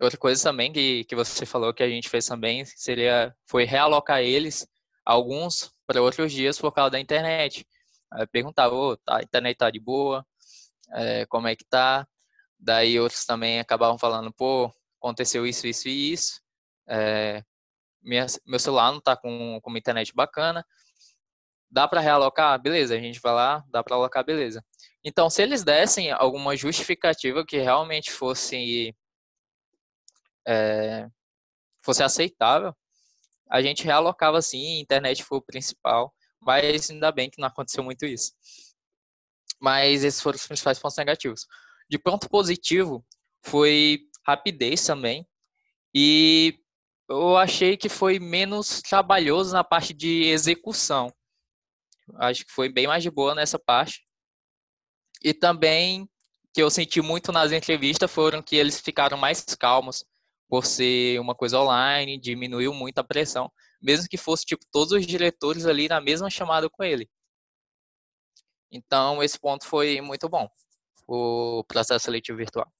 outra 0.00 0.18
coisa 0.18 0.42
também 0.42 0.72
que, 0.72 1.04
que 1.04 1.14
você 1.14 1.46
falou 1.46 1.72
que 1.72 1.82
a 1.82 1.88
gente 1.88 2.08
fez 2.08 2.26
também 2.26 2.64
seria 2.64 3.34
foi 3.46 3.64
realocar 3.64 4.20
eles 4.20 4.66
alguns 5.04 5.72
para 5.86 6.02
outros 6.02 6.32
dias 6.32 6.58
por 6.58 6.72
causa 6.72 6.90
da 6.90 7.00
internet. 7.00 7.66
perguntava, 8.32 8.74
oh, 8.74 8.98
a 9.08 9.22
internet 9.22 9.56
tá 9.56 9.70
de 9.70 9.80
boa, 9.80 10.26
é, 10.92 11.26
como 11.26 11.48
é 11.48 11.56
que 11.56 11.64
tá? 11.64 12.06
Daí 12.58 12.98
outros 12.98 13.24
também 13.24 13.60
acabavam 13.60 13.98
falando, 13.98 14.32
pô, 14.32 14.72
aconteceu 15.00 15.46
isso, 15.46 15.66
isso 15.66 15.88
e 15.88 16.12
isso. 16.12 16.40
É, 16.88 17.42
minha, 18.02 18.26
meu 18.46 18.58
celular 18.58 18.92
não 18.92 19.00
tá 19.00 19.16
com, 19.16 19.60
com 19.62 19.70
uma 19.70 19.78
internet 19.78 20.12
bacana. 20.14 20.64
Dá 21.70 21.86
para 21.88 22.00
realocar? 22.00 22.60
Beleza, 22.60 22.94
a 22.94 23.00
gente 23.00 23.20
vai 23.20 23.34
lá, 23.34 23.64
dá 23.68 23.82
para 23.82 23.96
alocar, 23.96 24.24
beleza. 24.24 24.64
Então, 25.04 25.28
se 25.28 25.42
eles 25.42 25.62
dessem 25.62 26.10
alguma 26.10 26.56
justificativa 26.56 27.44
que 27.44 27.58
realmente 27.58 28.10
fosse, 28.10 28.94
é, 30.46 31.08
fosse 31.82 32.02
aceitável, 32.02 32.74
a 33.50 33.62
gente 33.62 33.84
realocava 33.84 34.40
sim, 34.42 34.78
a 34.78 34.80
internet 34.80 35.22
foi 35.22 35.38
o 35.38 35.42
principal, 35.42 36.14
mas 36.40 36.90
ainda 36.90 37.12
bem 37.12 37.30
que 37.30 37.40
não 37.40 37.48
aconteceu 37.48 37.82
muito 37.82 38.04
isso. 38.04 38.32
Mas 39.60 40.04
esses 40.04 40.20
foram 40.20 40.36
os 40.36 40.46
principais 40.46 40.78
pontos 40.78 40.96
negativos. 40.96 41.46
De 41.88 41.98
ponto 41.98 42.28
positivo, 42.28 43.04
foi 43.44 44.00
rapidez 44.26 44.84
também, 44.84 45.26
e 45.94 46.58
eu 47.08 47.36
achei 47.36 47.76
que 47.76 47.88
foi 47.88 48.18
menos 48.18 48.82
trabalhoso 48.82 49.52
na 49.52 49.62
parte 49.62 49.94
de 49.94 50.24
execução. 50.24 51.12
Acho 52.16 52.44
que 52.44 52.52
foi 52.52 52.68
bem 52.68 52.86
mais 52.86 53.02
de 53.02 53.10
boa 53.10 53.34
nessa 53.34 53.58
parte. 53.58 54.04
E 55.22 55.32
também 55.32 56.08
que 56.52 56.62
eu 56.62 56.70
senti 56.70 57.00
muito 57.00 57.32
nas 57.32 57.52
entrevistas 57.52 58.10
foram 58.10 58.42
que 58.42 58.56
eles 58.56 58.80
ficaram 58.80 59.16
mais 59.16 59.44
calmos 59.58 60.04
por 60.48 60.64
ser 60.64 61.20
uma 61.20 61.34
coisa 61.34 61.58
online, 61.60 62.18
diminuiu 62.18 62.72
muito 62.72 62.98
a 62.98 63.04
pressão, 63.04 63.50
mesmo 63.80 64.08
que 64.08 64.16
fosse 64.16 64.44
tipo 64.44 64.64
todos 64.70 64.92
os 64.92 65.06
diretores 65.06 65.66
ali 65.66 65.88
na 65.88 66.00
mesma 66.00 66.30
chamada 66.30 66.68
com 66.70 66.84
ele. 66.84 67.08
Então, 68.70 69.22
esse 69.22 69.38
ponto 69.38 69.66
foi 69.66 70.00
muito 70.00 70.28
bom, 70.28 70.48
o 71.06 71.64
processo 71.68 72.04
seletivo 72.04 72.38
virtual. 72.38 72.70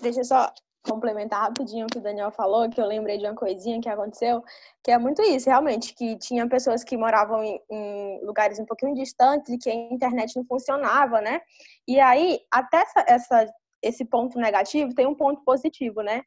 Deixa 0.00 0.20
eu 0.20 0.24
só 0.24 0.52
complementar 0.86 1.42
rapidinho 1.42 1.86
o 1.86 1.88
que 1.88 1.98
o 1.98 2.02
Daniel 2.02 2.30
falou, 2.30 2.70
que 2.70 2.80
eu 2.80 2.86
lembrei 2.86 3.18
de 3.18 3.24
uma 3.24 3.34
coisinha 3.34 3.80
que 3.80 3.88
aconteceu, 3.88 4.42
que 4.82 4.90
é 4.90 4.98
muito 4.98 5.20
isso, 5.22 5.48
realmente, 5.48 5.94
que 5.94 6.16
tinha 6.16 6.48
pessoas 6.48 6.84
que 6.84 6.96
moravam 6.96 7.42
em, 7.42 7.60
em 7.70 8.24
lugares 8.24 8.58
um 8.58 8.64
pouquinho 8.64 8.94
distantes 8.94 9.50
e 9.50 9.58
que 9.58 9.68
a 9.68 9.74
internet 9.74 10.36
não 10.36 10.44
funcionava, 10.44 11.20
né? 11.20 11.40
E 11.86 11.98
aí, 11.98 12.40
até 12.50 12.78
essa, 12.78 13.04
essa, 13.08 13.54
esse 13.82 14.04
ponto 14.04 14.38
negativo, 14.38 14.94
tem 14.94 15.06
um 15.06 15.14
ponto 15.14 15.42
positivo, 15.44 16.02
né? 16.02 16.22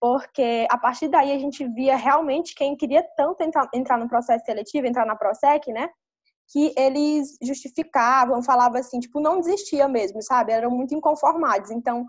Porque 0.00 0.66
a 0.70 0.78
partir 0.78 1.08
daí 1.08 1.32
a 1.32 1.38
gente 1.38 1.66
via 1.68 1.96
realmente 1.96 2.54
quem 2.54 2.76
queria 2.76 3.02
tanto 3.16 3.42
entrar, 3.42 3.68
entrar 3.74 3.98
no 3.98 4.08
processo 4.08 4.44
seletivo, 4.44 4.86
entrar 4.86 5.06
na 5.06 5.16
PROSEC, 5.16 5.72
né? 5.72 5.90
que 6.52 6.74
eles 6.76 7.38
justificavam, 7.42 8.42
falavam 8.42 8.80
assim, 8.80 8.98
tipo, 8.98 9.20
não 9.20 9.40
desistia 9.40 9.86
mesmo, 9.86 10.20
sabe? 10.20 10.52
Eram 10.52 10.70
muito 10.70 10.94
inconformados. 10.94 11.70
Então, 11.70 12.06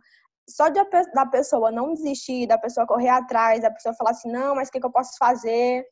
só 0.49 0.67
de 0.67 0.79
da 1.13 1.25
pessoa 1.25 1.71
não 1.71 1.93
desistir, 1.93 2.47
da 2.47 2.57
pessoa 2.57 2.87
correr 2.87 3.09
atrás, 3.09 3.61
da 3.61 3.71
pessoa 3.71 3.93
falar 3.93 4.11
assim, 4.11 4.31
não, 4.31 4.55
mas 4.55 4.67
o 4.67 4.71
que, 4.71 4.79
que 4.79 4.85
eu 4.85 4.91
posso 4.91 5.15
fazer? 5.17 5.85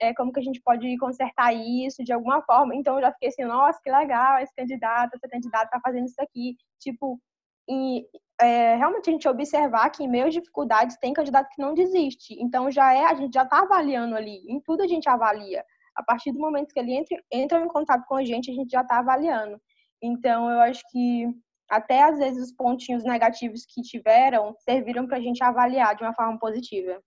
É, 0.00 0.12
como 0.14 0.32
que 0.32 0.40
a 0.40 0.42
gente 0.42 0.60
pode 0.62 0.98
consertar 0.98 1.52
isso 1.54 2.02
de 2.02 2.12
alguma 2.12 2.42
forma? 2.42 2.74
Então, 2.74 2.96
eu 2.96 3.02
já 3.02 3.12
fiquei 3.12 3.28
assim, 3.28 3.44
nossa, 3.44 3.78
que 3.82 3.90
legal, 3.90 4.38
esse 4.40 4.52
candidato, 4.54 5.14
essa 5.14 5.28
candidata 5.28 5.70
tá 5.70 5.80
fazendo 5.80 6.06
isso 6.06 6.20
aqui. 6.20 6.56
Tipo, 6.80 7.20
e 7.68 8.04
é, 8.42 8.76
realmente 8.76 9.08
a 9.08 9.12
gente 9.12 9.28
observar 9.28 9.90
que 9.90 10.02
em 10.02 10.08
meio 10.08 10.26
às 10.26 10.34
dificuldades 10.34 10.96
tem 10.96 11.12
candidato 11.12 11.48
que 11.50 11.62
não 11.62 11.74
desiste. 11.74 12.34
Então, 12.40 12.70
já 12.70 12.92
é, 12.92 13.04
a 13.04 13.14
gente 13.14 13.34
já 13.34 13.42
está 13.44 13.60
avaliando 13.60 14.16
ali, 14.16 14.44
em 14.48 14.60
tudo 14.60 14.82
a 14.82 14.86
gente 14.86 15.08
avalia. 15.08 15.64
A 15.94 16.02
partir 16.02 16.32
do 16.32 16.38
momento 16.38 16.72
que 16.72 16.80
ele 16.80 16.92
entra, 16.92 17.22
entra 17.30 17.60
em 17.60 17.68
contato 17.68 18.06
com 18.06 18.16
a 18.16 18.24
gente, 18.24 18.50
a 18.50 18.54
gente 18.54 18.70
já 18.70 18.82
está 18.82 18.98
avaliando. 18.98 19.60
Então, 20.02 20.50
eu 20.50 20.60
acho 20.60 20.82
que 20.90 21.26
até 21.70 22.02
às 22.02 22.18
vezes 22.18 22.48
os 22.48 22.52
pontinhos 22.52 23.04
negativos 23.04 23.64
que 23.64 23.80
tiveram 23.82 24.54
serviram 24.58 25.06
para 25.06 25.16
a 25.16 25.20
gente 25.20 25.42
avaliar 25.42 25.94
de 25.94 26.02
uma 26.02 26.14
forma 26.14 26.38
positiva. 26.38 27.02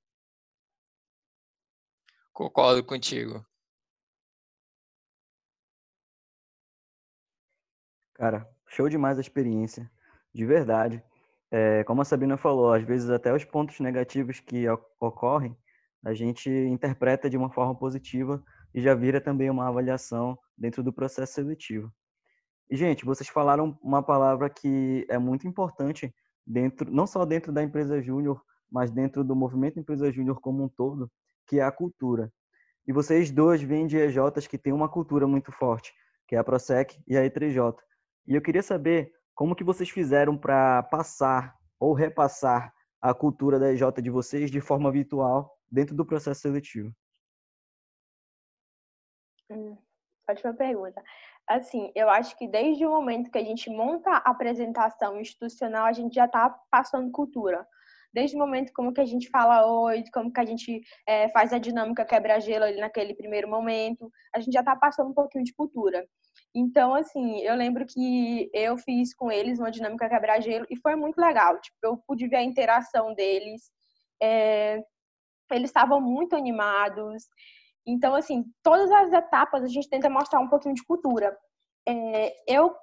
Concordo 2.33 2.83
contigo. 2.83 3.45
Cara, 8.13 8.49
show 8.67 8.87
demais 8.89 9.17
a 9.17 9.21
experiência, 9.21 9.91
de 10.33 10.45
verdade. 10.45 11.03
É, 11.51 11.83
como 11.83 12.01
a 12.01 12.05
Sabina 12.05 12.37
falou, 12.37 12.73
às 12.73 12.83
vezes 12.83 13.09
até 13.09 13.33
os 13.33 13.45
pontos 13.45 13.79
negativos 13.79 14.39
que 14.39 14.65
ocorrem, 14.99 15.55
a 16.03 16.13
gente 16.13 16.49
interpreta 16.49 17.29
de 17.29 17.37
uma 17.37 17.51
forma 17.51 17.75
positiva 17.75 18.43
e 18.73 18.81
já 18.81 18.93
vira 18.93 19.19
também 19.21 19.49
uma 19.49 19.67
avaliação 19.67 20.37
dentro 20.57 20.83
do 20.83 20.93
processo 20.93 21.33
seletivo. 21.33 21.91
E, 22.69 22.75
gente, 22.75 23.05
vocês 23.05 23.29
falaram 23.29 23.77
uma 23.81 24.01
palavra 24.01 24.49
que 24.49 25.05
é 25.09 25.17
muito 25.17 25.47
importante 25.47 26.13
dentro, 26.45 26.91
não 26.91 27.07
só 27.07 27.25
dentro 27.25 27.51
da 27.51 27.63
empresa 27.63 28.01
júnior, 28.01 28.41
mas 28.71 28.91
dentro 28.91 29.23
do 29.23 29.35
movimento 29.35 29.79
empresa 29.79 30.11
júnior 30.11 30.39
como 30.39 30.63
um 30.63 30.69
todo, 30.69 31.09
que 31.47 31.59
é 31.59 31.63
a 31.63 31.71
cultura. 31.71 32.31
E 32.87 32.93
vocês 32.93 33.31
dois 33.31 33.61
vêm 33.61 33.87
de 33.87 33.97
EJs 33.97 34.47
que 34.47 34.57
têm 34.57 34.73
uma 34.73 34.89
cultura 34.89 35.27
muito 35.27 35.51
forte, 35.51 35.93
que 36.27 36.35
é 36.35 36.39
a 36.39 36.43
Prosec 36.43 37.01
e 37.07 37.17
a 37.17 37.21
E3J. 37.21 37.75
E 38.27 38.35
eu 38.35 38.41
queria 38.41 38.61
saber 38.61 39.11
como 39.35 39.55
que 39.55 39.63
vocês 39.63 39.89
fizeram 39.89 40.37
para 40.37 40.81
passar 40.83 41.55
ou 41.79 41.93
repassar 41.93 42.73
a 43.01 43.13
cultura 43.13 43.59
da 43.59 43.71
EJ 43.71 44.01
de 44.01 44.09
vocês 44.09 44.49
de 44.49 44.61
forma 44.61 44.91
virtual 44.91 45.55
dentro 45.69 45.95
do 45.95 46.05
processo 46.05 46.41
seletivo. 46.41 46.91
Hum, 49.51 49.77
ótima 50.27 50.53
pergunta. 50.53 51.03
Assim, 51.47 51.91
eu 51.93 52.09
acho 52.09 52.35
que 52.37 52.47
desde 52.47 52.85
o 52.85 52.89
momento 52.89 53.29
que 53.29 53.37
a 53.37 53.43
gente 53.43 53.69
monta 53.69 54.09
a 54.09 54.31
apresentação 54.31 55.19
institucional, 55.19 55.85
a 55.85 55.93
gente 55.93 56.15
já 56.15 56.25
está 56.25 56.49
passando 56.71 57.11
cultura. 57.11 57.67
Desde 58.11 58.35
o 58.35 58.39
momento 58.39 58.71
como 58.73 58.93
que 58.93 59.01
a 59.01 59.05
gente 59.05 59.29
fala 59.29 59.67
hoje, 59.67 60.09
como 60.11 60.31
que 60.31 60.39
a 60.39 60.45
gente 60.45 60.81
é, 61.05 61.29
faz 61.29 61.51
a 61.53 61.59
dinâmica 61.59 62.05
quebra-gelo 62.05 62.63
ali 62.63 62.79
naquele 62.79 63.13
primeiro 63.13 63.47
momento, 63.47 64.09
a 64.33 64.39
gente 64.39 64.53
já 64.53 64.61
está 64.61 64.75
passando 64.75 65.09
um 65.09 65.13
pouquinho 65.13 65.43
de 65.43 65.53
cultura. 65.53 66.07
Então, 66.55 66.95
assim, 66.95 67.41
eu 67.41 67.53
lembro 67.53 67.85
que 67.85 68.49
eu 68.53 68.77
fiz 68.77 69.13
com 69.13 69.29
eles 69.29 69.59
uma 69.59 69.69
dinâmica 69.69 70.07
quebra-gelo 70.07 70.65
e 70.69 70.77
foi 70.77 70.95
muito 70.95 71.17
legal. 71.19 71.59
Tipo, 71.59 71.77
eu 71.83 71.97
pude 72.07 72.27
ver 72.29 72.37
a 72.37 72.43
interação 72.43 73.13
deles. 73.13 73.69
É, 74.23 74.81
eles 75.51 75.69
estavam 75.69 75.99
muito 75.99 76.33
animados. 76.33 77.25
Então, 77.85 78.15
assim, 78.15 78.45
todas 78.63 78.89
as 78.89 79.11
etapas 79.11 79.63
a 79.63 79.67
gente 79.67 79.89
tenta 79.89 80.09
mostrar 80.09 80.39
um 80.39 80.47
pouquinho 80.47 80.73
de 80.75 80.85
cultura. 80.85 81.37
É, 81.87 82.33
eu 82.47 82.73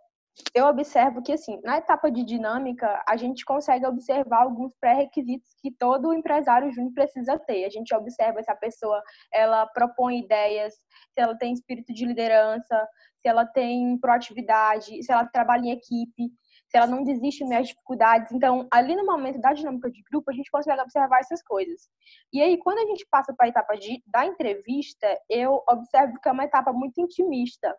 eu 0.55 0.67
observo 0.67 1.23
que, 1.23 1.33
assim, 1.33 1.61
na 1.63 1.79
etapa 1.79 2.11
de 2.11 2.25
dinâmica, 2.25 3.03
a 3.07 3.17
gente 3.17 3.45
consegue 3.45 3.87
observar 3.87 4.43
alguns 4.43 4.75
pré-requisitos 4.81 5.55
que 5.61 5.71
todo 5.71 6.15
empresário 6.15 6.73
júnior 6.73 6.93
precisa 6.95 7.39
ter. 7.39 7.65
A 7.65 7.71
gente 7.71 7.95
observa 7.95 8.43
se 8.43 8.51
a 8.51 8.57
pessoa, 8.57 9.03
ela 9.33 9.67
propõe 9.67 10.21
ideias, 10.21 10.75
se 10.75 11.21
ela 11.21 11.37
tem 11.37 11.53
espírito 11.53 11.93
de 11.93 12.07
liderança, 12.07 12.89
se 13.21 13.29
ela 13.29 13.45
tem 13.45 13.99
proatividade, 13.99 15.03
se 15.03 15.13
ela 15.13 15.27
trabalha 15.27 15.67
em 15.67 15.73
equipe, 15.73 16.31
se 16.69 16.79
ela 16.79 16.87
não 16.87 17.05
desiste 17.05 17.47
das 17.47 17.69
dificuldades. 17.69 18.33
Então, 18.33 18.67
ali 18.73 18.97
no 18.97 19.05
momento 19.05 19.39
da 19.39 19.53
dinâmica 19.53 19.91
de 19.91 20.03
grupo, 20.11 20.31
a 20.31 20.35
gente 20.35 20.51
consegue 20.51 20.81
observar 20.81 21.21
essas 21.21 21.43
coisas. 21.43 21.89
E 22.33 22.41
aí, 22.41 22.57
quando 22.57 22.79
a 22.79 22.87
gente 22.87 23.07
passa 23.11 23.35
para 23.35 23.47
a 23.47 23.49
etapa 23.51 23.75
de, 23.77 24.03
da 24.07 24.25
entrevista, 24.25 25.07
eu 25.29 25.63
observo 25.69 26.19
que 26.21 26.29
é 26.29 26.33
uma 26.33 26.45
etapa 26.45 26.73
muito 26.73 26.99
intimista. 27.01 27.77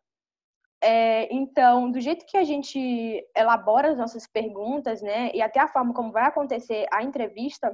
É, 0.85 1.33
então, 1.33 1.89
do 1.89 2.01
jeito 2.01 2.25
que 2.25 2.35
a 2.35 2.43
gente 2.43 3.25
elabora 3.33 3.89
as 3.89 3.97
nossas 3.97 4.27
perguntas, 4.27 5.01
né, 5.01 5.31
e 5.33 5.41
até 5.41 5.61
a 5.61 5.67
forma 5.67 5.93
como 5.93 6.11
vai 6.11 6.25
acontecer 6.25 6.85
a 6.91 7.01
entrevista, 7.01 7.73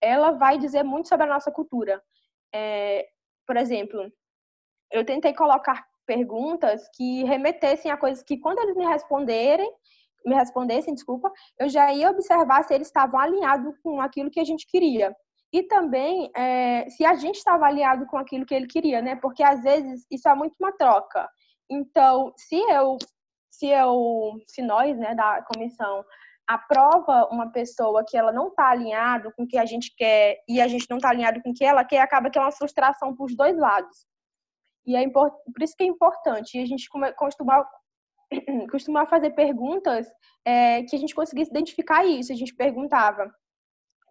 ela 0.00 0.30
vai 0.30 0.56
dizer 0.56 0.82
muito 0.82 1.06
sobre 1.06 1.26
a 1.26 1.28
nossa 1.28 1.52
cultura. 1.52 2.02
É, 2.54 3.06
por 3.46 3.58
exemplo, 3.58 4.10
eu 4.90 5.04
tentei 5.04 5.34
colocar 5.34 5.84
perguntas 6.06 6.88
que 6.94 7.24
remetessem 7.24 7.90
a 7.90 7.96
coisas 7.96 8.22
que, 8.22 8.38
quando 8.38 8.60
eles 8.60 8.74
me 8.74 8.86
responderem, 8.86 9.70
me 10.24 10.34
respondessem, 10.34 10.94
desculpa, 10.94 11.30
eu 11.58 11.68
já 11.68 11.92
ia 11.92 12.10
observar 12.10 12.64
se 12.64 12.72
eles 12.72 12.88
estavam 12.88 13.20
alinhados 13.20 13.76
com 13.82 14.00
aquilo 14.00 14.30
que 14.30 14.40
a 14.40 14.44
gente 14.44 14.66
queria. 14.66 15.14
E 15.52 15.62
também 15.64 16.30
é, 16.34 16.88
se 16.88 17.04
a 17.04 17.14
gente 17.14 17.36
estava 17.36 17.66
alinhado 17.66 18.06
com 18.06 18.16
aquilo 18.16 18.46
que 18.46 18.54
ele 18.54 18.66
queria, 18.66 19.02
né? 19.02 19.14
Porque 19.16 19.42
às 19.42 19.62
vezes 19.62 20.06
isso 20.10 20.26
é 20.28 20.34
muito 20.34 20.54
uma 20.58 20.72
troca. 20.72 21.28
Então, 21.70 22.32
se 22.36 22.56
eu, 22.56 22.96
se 23.50 23.66
eu, 23.66 24.40
se 24.46 24.62
nós, 24.62 24.96
né, 24.98 25.14
da 25.14 25.42
comissão 25.42 26.04
aprova 26.48 27.28
uma 27.30 27.50
pessoa 27.50 28.04
que 28.06 28.16
ela 28.16 28.30
não 28.30 28.48
está 28.48 28.70
alinhado 28.70 29.32
com 29.36 29.42
o 29.42 29.48
que 29.48 29.58
a 29.58 29.66
gente 29.66 29.92
quer 29.96 30.38
e 30.48 30.60
a 30.60 30.68
gente 30.68 30.86
não 30.88 30.98
está 30.98 31.10
alinhado 31.10 31.42
com 31.42 31.50
o 31.50 31.54
que 31.54 31.64
ela 31.64 31.84
quer, 31.84 32.00
acaba 32.00 32.30
que 32.30 32.38
é 32.38 32.40
uma 32.40 32.52
frustração 32.52 33.14
para 33.16 33.24
os 33.24 33.36
dois 33.36 33.58
lados. 33.58 34.06
E 34.86 34.94
é 34.94 35.08
por 35.10 35.32
isso 35.60 35.74
que 35.76 35.82
é 35.82 35.86
importante. 35.86 36.56
E 36.56 36.62
a 36.62 36.66
gente 36.66 36.88
costuma 37.16 37.66
costumava 38.70 39.08
fazer 39.08 39.30
perguntas 39.30 40.06
é, 40.44 40.82
que 40.84 40.94
a 40.94 40.98
gente 40.98 41.14
conseguisse 41.14 41.50
identificar 41.50 42.04
isso. 42.04 42.32
A 42.32 42.36
gente 42.36 42.54
perguntava, 42.54 43.32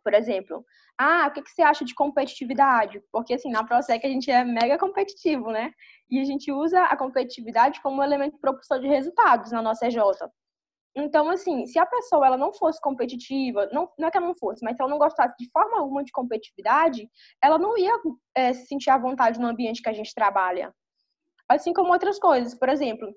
por 0.06 0.13
exemplo, 0.13 0.63
ah, 1.00 1.26
o 1.28 1.34
que, 1.34 1.41
que 1.41 1.50
você 1.50 1.63
acha 1.63 1.84
de 1.84 1.96
competitividade? 1.96 3.02
Porque, 3.12 3.34
assim, 3.34 3.50
na 3.50 3.63
ProSec 3.63 4.06
a 4.06 4.10
gente 4.10 4.30
é 4.30 4.44
mega 4.44 4.78
competitivo, 4.78 5.50
né? 5.52 5.72
E 6.08 6.20
a 6.20 6.24
gente 6.24 6.52
usa 6.52 6.84
a 6.84 6.96
competitividade 6.96 7.82
como 7.82 8.04
elemento 8.04 8.38
propulsor 8.38 8.80
de 8.80 8.88
resultados 8.88 9.52
na 9.52 9.63
nossa 9.63 9.88
EJ. 9.88 9.98
Então, 10.96 11.28
assim, 11.32 11.65
se 11.65 11.80
a 11.80 11.88
pessoa 11.88 12.28
ela 12.28 12.38
não 12.38 12.54
fosse 12.54 12.80
competitiva, 12.80 13.68
não, 13.74 13.91
não 13.98 14.08
é 14.08 14.12
que 14.12 14.18
ela 14.18 14.28
não 14.28 14.36
fosse, 14.36 14.63
mas 14.63 14.76
se 14.76 14.82
ela 14.82 14.91
não 14.91 15.00
gostasse 15.00 15.36
de 15.39 15.50
forma 15.50 15.80
alguma 15.80 16.04
de 16.04 16.12
competitividade, 16.12 17.10
ela 17.44 17.58
não 17.58 17.76
ia 17.76 17.91
é, 18.36 18.54
se 18.54 18.68
sentir 18.68 18.91
à 18.91 18.98
vontade 19.00 19.39
no 19.39 19.48
ambiente 19.48 19.82
que 19.82 19.89
a 19.89 19.94
gente 19.94 20.13
trabalha. 20.13 20.72
Assim 21.50 21.74
como 21.74 21.91
outras 21.91 22.20
coisas. 22.20 22.54
Por 22.54 22.70
exemplo, 22.70 23.12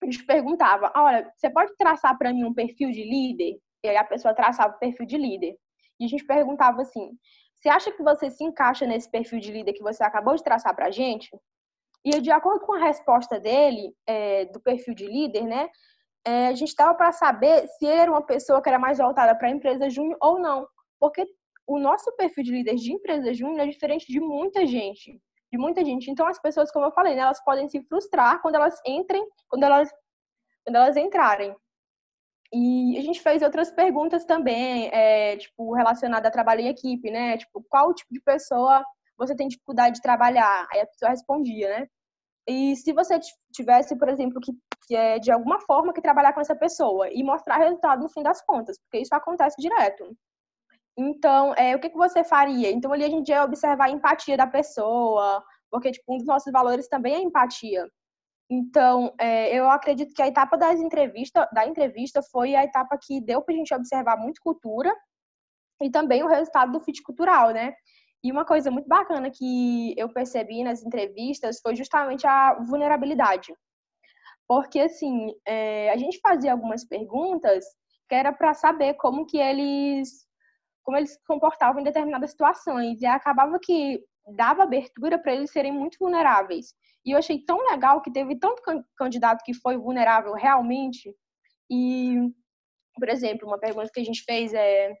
a 0.00 0.06
gente 0.06 0.24
perguntava, 0.24 0.92
olha, 0.94 1.28
você 1.36 1.50
pode 1.50 1.76
traçar 1.76 2.16
para 2.16 2.32
mim 2.32 2.44
um 2.44 2.54
perfil 2.54 2.92
de 2.92 3.02
líder? 3.02 3.58
E 3.82 3.88
aí 3.88 3.96
a 3.96 4.04
pessoa 4.04 4.34
traçava 4.34 4.76
o 4.76 4.78
perfil 4.78 5.06
de 5.06 5.18
líder. 5.18 5.56
E 6.00 6.06
a 6.06 6.08
gente 6.08 6.24
perguntava 6.24 6.80
assim, 6.80 7.12
você 7.54 7.68
acha 7.68 7.92
que 7.92 8.02
você 8.02 8.30
se 8.30 8.42
encaixa 8.42 8.86
nesse 8.86 9.10
perfil 9.10 9.38
de 9.38 9.52
líder 9.52 9.74
que 9.74 9.82
você 9.82 10.02
acabou 10.02 10.34
de 10.34 10.42
traçar 10.42 10.74
para 10.74 10.86
a 10.86 10.90
gente? 10.90 11.28
E 12.02 12.20
de 12.20 12.30
acordo 12.30 12.64
com 12.64 12.72
a 12.72 12.78
resposta 12.78 13.38
dele, 13.38 13.94
é, 14.06 14.46
do 14.46 14.58
perfil 14.60 14.94
de 14.94 15.06
líder, 15.06 15.44
né, 15.44 15.68
é, 16.24 16.48
a 16.48 16.54
gente 16.54 16.68
estava 16.68 16.94
para 16.94 17.12
saber 17.12 17.68
se 17.68 17.84
ele 17.84 18.00
era 18.00 18.10
uma 18.10 18.22
pessoa 18.22 18.62
que 18.62 18.68
era 18.68 18.78
mais 18.78 18.98
voltada 18.98 19.34
para 19.36 19.48
a 19.48 19.50
empresa 19.50 19.90
júnior 19.90 20.16
ou 20.20 20.38
não. 20.38 20.66
Porque 20.98 21.26
o 21.66 21.78
nosso 21.78 22.10
perfil 22.16 22.44
de 22.44 22.52
líder 22.52 22.76
de 22.76 22.92
empresa 22.92 23.32
júnior 23.34 23.60
é 23.60 23.66
diferente 23.66 24.10
de 24.10 24.18
muita 24.20 24.66
gente 24.66 25.20
de 25.52 25.58
muita 25.58 25.84
gente. 25.84 26.10
Então, 26.10 26.26
as 26.26 26.40
pessoas, 26.40 26.70
como 26.70 26.86
eu 26.86 26.92
falei, 26.92 27.14
né, 27.14 27.22
elas 27.22 27.42
podem 27.42 27.68
se 27.68 27.82
frustrar 27.82 28.40
quando 28.40 28.54
elas 28.54 28.78
entrem, 28.86 29.26
quando 29.48 29.64
elas, 29.64 29.90
quando 30.64 30.76
elas 30.76 30.96
entrarem. 30.96 31.54
E 32.52 32.98
a 32.98 33.02
gente 33.02 33.20
fez 33.22 33.42
outras 33.42 33.70
perguntas 33.70 34.24
também, 34.24 34.88
é, 34.92 35.36
tipo, 35.36 35.72
relacionada 35.72 36.28
a 36.28 36.30
trabalho 36.30 36.62
em 36.62 36.68
equipe, 36.68 37.10
né? 37.10 37.38
Tipo, 37.38 37.64
qual 37.68 37.94
tipo 37.94 38.12
de 38.12 38.20
pessoa 38.20 38.84
você 39.16 39.36
tem 39.36 39.48
dificuldade 39.48 39.96
de 39.96 40.02
trabalhar? 40.02 40.66
Aí 40.72 40.80
a 40.80 40.86
pessoa 40.86 41.10
respondia, 41.10 41.68
né? 41.80 41.86
E 42.48 42.74
se 42.76 42.92
você 42.92 43.20
tivesse, 43.52 43.96
por 43.96 44.08
exemplo, 44.08 44.40
que 44.40 44.52
que 44.90 44.96
é 44.96 45.20
de 45.20 45.30
alguma 45.30 45.60
forma 45.60 45.92
que 45.92 46.02
trabalhar 46.02 46.32
com 46.32 46.40
essa 46.40 46.56
pessoa 46.56 47.08
e 47.12 47.22
mostrar 47.22 47.58
resultado 47.58 48.02
no 48.02 48.08
fim 48.08 48.24
das 48.24 48.42
contas, 48.42 48.76
porque 48.80 48.98
isso 48.98 49.14
acontece 49.14 49.54
direto. 49.56 50.16
Então, 50.98 51.54
é, 51.54 51.76
o 51.76 51.80
que, 51.80 51.90
que 51.90 51.96
você 51.96 52.24
faria? 52.24 52.72
Então, 52.72 52.92
ali 52.92 53.04
a 53.04 53.08
gente 53.08 53.28
ia 53.28 53.44
observar 53.44 53.84
a 53.84 53.90
empatia 53.90 54.36
da 54.36 54.48
pessoa, 54.48 55.44
porque, 55.70 55.92
tipo, 55.92 56.12
um 56.12 56.16
dos 56.18 56.26
nossos 56.26 56.52
valores 56.52 56.88
também 56.88 57.14
é 57.14 57.22
empatia. 57.22 57.86
Então, 58.50 59.14
é, 59.20 59.56
eu 59.56 59.70
acredito 59.70 60.12
que 60.12 60.20
a 60.20 60.26
etapa 60.26 60.58
das 60.58 60.80
entrevista, 60.80 61.48
da 61.52 61.64
entrevista 61.66 62.20
foi 62.20 62.56
a 62.56 62.64
etapa 62.64 62.98
que 63.00 63.20
deu 63.20 63.40
para 63.42 63.54
a 63.54 63.56
gente 63.56 63.72
observar 63.72 64.16
muito 64.16 64.40
cultura 64.42 64.92
e 65.80 65.88
também 65.88 66.24
o 66.24 66.26
resultado 66.26 66.72
do 66.72 66.80
fit 66.80 67.00
cultural, 67.02 67.52
né? 67.52 67.72
E 68.24 68.32
uma 68.32 68.44
coisa 68.44 68.68
muito 68.70 68.88
bacana 68.88 69.30
que 69.30 69.94
eu 69.96 70.12
percebi 70.12 70.64
nas 70.64 70.82
entrevistas 70.82 71.60
foi 71.62 71.76
justamente 71.76 72.26
a 72.26 72.54
vulnerabilidade. 72.54 73.54
Porque, 74.48 74.80
assim, 74.80 75.32
é, 75.46 75.90
a 75.92 75.96
gente 75.96 76.18
fazia 76.20 76.50
algumas 76.50 76.84
perguntas 76.84 77.64
que 78.08 78.14
era 78.16 78.32
para 78.32 78.52
saber 78.52 78.94
como 78.94 79.26
que 79.26 79.38
eles 79.38 80.28
como 80.82 80.96
eles 80.96 81.12
se 81.12 81.18
comportavam 81.24 81.80
em 81.80 81.84
determinadas 81.84 82.30
situações 82.30 83.00
e 83.00 83.06
acabava 83.06 83.58
que 83.62 84.02
dava 84.28 84.62
abertura 84.62 85.18
para 85.18 85.34
eles 85.34 85.50
serem 85.50 85.72
muito 85.72 85.98
vulneráveis. 85.98 86.74
E 87.04 87.12
eu 87.12 87.18
achei 87.18 87.38
tão 87.44 87.58
legal 87.70 88.02
que 88.02 88.12
teve 88.12 88.36
tanto 88.36 88.62
candidato 88.96 89.42
que 89.44 89.54
foi 89.54 89.76
vulnerável 89.76 90.34
realmente. 90.34 91.14
E, 91.70 92.16
por 92.94 93.08
exemplo, 93.08 93.48
uma 93.48 93.58
pergunta 93.58 93.90
que 93.92 94.00
a 94.00 94.04
gente 94.04 94.22
fez 94.24 94.52
é: 94.52 94.94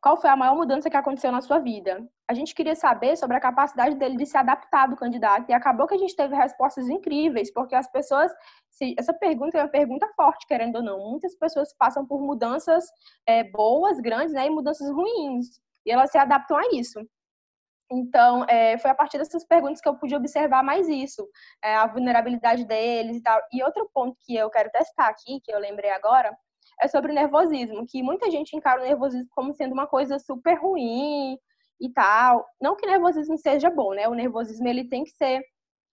qual 0.00 0.20
foi 0.20 0.30
a 0.30 0.36
maior 0.36 0.56
mudança 0.56 0.88
que 0.88 0.96
aconteceu 0.96 1.30
na 1.30 1.40
sua 1.40 1.58
vida? 1.58 2.08
A 2.26 2.32
gente 2.32 2.54
queria 2.54 2.74
saber 2.74 3.16
sobre 3.16 3.36
a 3.36 3.40
capacidade 3.40 3.96
dele 3.96 4.16
de 4.16 4.24
se 4.24 4.36
adaptar 4.36 4.88
do 4.88 4.96
candidato 4.96 5.50
e 5.50 5.52
acabou 5.52 5.86
que 5.86 5.94
a 5.94 5.98
gente 5.98 6.14
teve 6.14 6.34
respostas 6.34 6.88
incríveis, 6.88 7.52
porque 7.52 7.74
as 7.74 7.90
pessoas, 7.90 8.32
essa 8.96 9.12
pergunta 9.12 9.58
é 9.58 9.62
uma 9.62 9.68
pergunta 9.68 10.08
forte, 10.14 10.46
querendo 10.46 10.76
ou 10.76 10.82
não. 10.82 11.10
Muitas 11.10 11.34
pessoas 11.34 11.74
passam 11.74 12.06
por 12.06 12.22
mudanças 12.22 12.84
é, 13.26 13.44
boas, 13.44 13.98
grandes, 14.00 14.32
né, 14.32 14.46
e 14.46 14.50
mudanças 14.50 14.88
ruins, 14.90 15.60
e 15.84 15.90
elas 15.90 16.10
se 16.10 16.18
adaptam 16.18 16.56
a 16.56 16.62
isso. 16.72 17.00
Então, 17.92 18.44
é, 18.48 18.78
foi 18.78 18.90
a 18.90 18.94
partir 18.94 19.18
dessas 19.18 19.44
perguntas 19.44 19.80
que 19.80 19.88
eu 19.88 19.96
pude 19.96 20.14
observar 20.14 20.62
mais 20.62 20.88
isso, 20.88 21.28
é, 21.62 21.74
a 21.74 21.86
vulnerabilidade 21.86 22.64
deles 22.64 23.16
e 23.16 23.22
tal. 23.22 23.40
E 23.52 23.62
outro 23.64 23.90
ponto 23.92 24.16
que 24.24 24.36
eu 24.36 24.48
quero 24.48 24.70
testar 24.70 25.08
aqui, 25.08 25.40
que 25.40 25.52
eu 25.52 25.58
lembrei 25.58 25.90
agora, 25.90 26.36
é 26.80 26.86
sobre 26.86 27.10
o 27.10 27.14
nervosismo, 27.14 27.84
que 27.86 28.02
muita 28.02 28.30
gente 28.30 28.56
encara 28.56 28.80
o 28.80 28.84
nervosismo 28.84 29.28
como 29.30 29.52
sendo 29.52 29.72
uma 29.72 29.88
coisa 29.88 30.18
super 30.18 30.54
ruim 30.54 31.36
e 31.80 31.92
tal. 31.92 32.46
Não 32.60 32.76
que 32.76 32.86
nervosismo 32.86 33.36
seja 33.36 33.68
bom, 33.68 33.92
né? 33.92 34.08
O 34.08 34.14
nervosismo, 34.14 34.68
ele 34.68 34.84
tem 34.88 35.04
que 35.04 35.10
ser... 35.10 35.42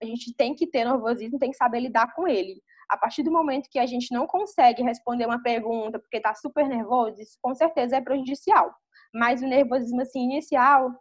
A 0.02 0.06
gente 0.06 0.34
tem 0.36 0.54
que 0.54 0.68
ter 0.68 0.86
nervosismo, 0.86 1.40
tem 1.40 1.50
que 1.50 1.58
saber 1.58 1.80
lidar 1.80 2.14
com 2.14 2.28
ele. 2.28 2.62
A 2.90 2.96
partir 2.96 3.24
do 3.24 3.32
momento 3.32 3.70
que 3.70 3.80
a 3.80 3.86
gente 3.88 4.14
não 4.14 4.28
consegue 4.28 4.84
responder 4.84 5.26
uma 5.26 5.42
pergunta 5.42 5.98
porque 6.00 6.22
tá 6.22 6.36
super 6.36 6.70
nervoso, 6.70 7.20
isso 7.20 7.38
com 7.42 7.54
certeza 7.56 7.98
é 7.98 8.02
prejudicial. 8.02 8.72
Mas 9.14 9.42
o 9.42 9.48
nervosismo, 9.48 10.02
assim, 10.02 10.22
inicial, 10.22 10.92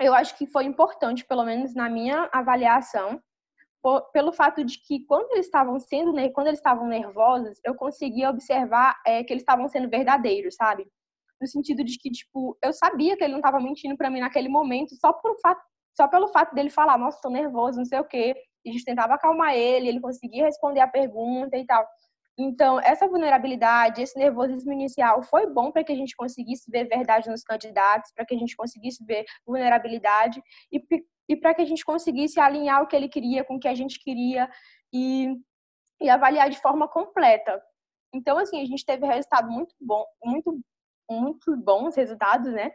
eu 0.00 0.14
acho 0.14 0.36
que 0.36 0.46
foi 0.46 0.64
importante, 0.64 1.24
pelo 1.24 1.44
menos 1.44 1.74
na 1.74 1.88
minha 1.88 2.28
avaliação, 2.32 3.20
por, 3.82 4.02
pelo 4.10 4.32
fato 4.32 4.64
de 4.64 4.78
que 4.82 5.04
quando 5.06 5.32
eles 5.32 5.46
estavam 5.46 5.78
sendo, 5.78 6.12
quando 6.32 6.48
eles 6.48 6.58
estavam 6.58 6.86
nervosos, 6.86 7.60
eu 7.64 7.74
conseguia 7.74 8.30
observar 8.30 9.00
é, 9.06 9.22
que 9.22 9.32
eles 9.32 9.42
estavam 9.42 9.68
sendo 9.68 9.88
verdadeiros, 9.88 10.56
sabe? 10.56 10.86
No 11.40 11.46
sentido 11.46 11.84
de 11.84 11.98
que, 11.98 12.10
tipo, 12.10 12.56
eu 12.62 12.72
sabia 12.72 13.16
que 13.16 13.22
ele 13.24 13.32
não 13.32 13.38
estava 13.38 13.60
mentindo 13.60 13.96
para 13.96 14.10
mim 14.10 14.20
naquele 14.20 14.48
momento, 14.48 14.94
só 14.96 15.12
por 15.12 15.38
fato, 15.40 15.62
só 15.96 16.08
pelo 16.08 16.28
fato 16.28 16.54
dele 16.54 16.70
falar, 16.70 16.98
nossa, 16.98 17.20
tô 17.22 17.30
nervoso, 17.30 17.78
não 17.78 17.84
sei 17.84 18.00
o 18.00 18.04
quê. 18.04 18.34
E 18.64 18.70
a 18.70 18.72
gente 18.72 18.84
tentava 18.84 19.14
acalmar 19.14 19.54
ele, 19.54 19.88
ele 19.88 20.00
conseguia 20.00 20.44
responder 20.44 20.80
a 20.80 20.88
pergunta 20.88 21.56
e 21.56 21.64
tal. 21.64 21.86
Então, 22.38 22.78
essa 22.80 23.08
vulnerabilidade, 23.08 24.02
esse 24.02 24.18
nervosismo 24.18 24.72
inicial 24.72 25.22
foi 25.22 25.46
bom 25.46 25.72
para 25.72 25.82
que 25.82 25.92
a 25.92 25.96
gente 25.96 26.14
conseguisse 26.14 26.70
ver 26.70 26.86
verdade 26.86 27.30
nos 27.30 27.42
candidatos, 27.42 28.12
para 28.12 28.26
que 28.26 28.34
a 28.34 28.38
gente 28.38 28.54
conseguisse 28.54 29.02
ver 29.04 29.24
vulnerabilidade 29.46 30.42
e, 30.70 30.82
e 31.28 31.36
para 31.36 31.54
que 31.54 31.62
a 31.62 31.64
gente 31.64 31.84
conseguisse 31.84 32.38
alinhar 32.38 32.82
o 32.82 32.86
que 32.86 32.94
ele 32.94 33.08
queria 33.08 33.42
com 33.42 33.56
o 33.56 33.58
que 33.58 33.68
a 33.68 33.74
gente 33.74 33.98
queria 33.98 34.50
e, 34.92 35.34
e 36.00 36.10
avaliar 36.10 36.50
de 36.50 36.60
forma 36.60 36.86
completa. 36.86 37.60
Então, 38.14 38.36
assim, 38.38 38.60
a 38.60 38.66
gente 38.66 38.84
teve 38.84 39.06
resultado 39.06 39.50
muito 39.50 39.74
bom, 39.80 40.04
muito, 40.22 40.60
muito 41.10 41.56
bons 41.56 41.96
resultados, 41.96 42.52
né? 42.52 42.70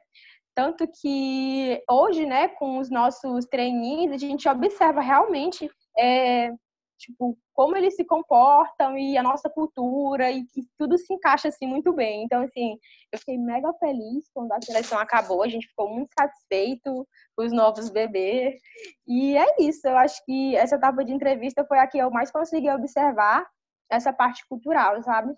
Tanto 0.55 0.85
que 0.87 1.81
hoje, 1.89 2.25
né, 2.25 2.49
com 2.49 2.79
os 2.79 2.89
nossos 2.89 3.45
trainees, 3.45 4.11
a 4.11 4.17
gente 4.17 4.49
observa 4.49 5.01
realmente 5.01 5.69
é, 5.97 6.51
tipo, 7.01 7.37
como 7.53 7.75
eles 7.75 7.95
se 7.95 8.05
comportam 8.05 8.97
e 8.97 9.17
a 9.17 9.23
nossa 9.23 9.49
cultura 9.49 10.31
e 10.31 10.45
que 10.45 10.61
tudo 10.77 10.97
se 10.97 11.11
encaixa 11.13 11.47
assim 11.47 11.65
muito 11.65 11.91
bem. 11.91 12.23
Então, 12.23 12.43
assim, 12.43 12.77
eu 13.11 13.19
fiquei 13.19 13.37
mega 13.37 13.73
feliz 13.73 14.29
quando 14.33 14.51
a 14.51 14.61
seleção 14.61 14.99
acabou, 14.99 15.41
a 15.43 15.47
gente 15.47 15.67
ficou 15.67 15.89
muito 15.89 16.11
satisfeito 16.17 17.07
com 17.35 17.43
os 17.43 17.51
novos 17.51 17.89
bebês. 17.89 18.61
E 19.07 19.35
é 19.35 19.55
isso, 19.59 19.87
eu 19.87 19.97
acho 19.97 20.23
que 20.25 20.55
essa 20.55 20.75
etapa 20.75 21.03
de 21.03 21.11
entrevista 21.11 21.65
foi 21.65 21.79
a 21.79 21.87
que 21.87 21.97
eu 21.97 22.11
mais 22.11 22.31
consegui 22.31 22.69
observar 22.69 23.49
essa 23.89 24.13
parte 24.13 24.45
cultural, 24.47 25.01
sabe? 25.03 25.35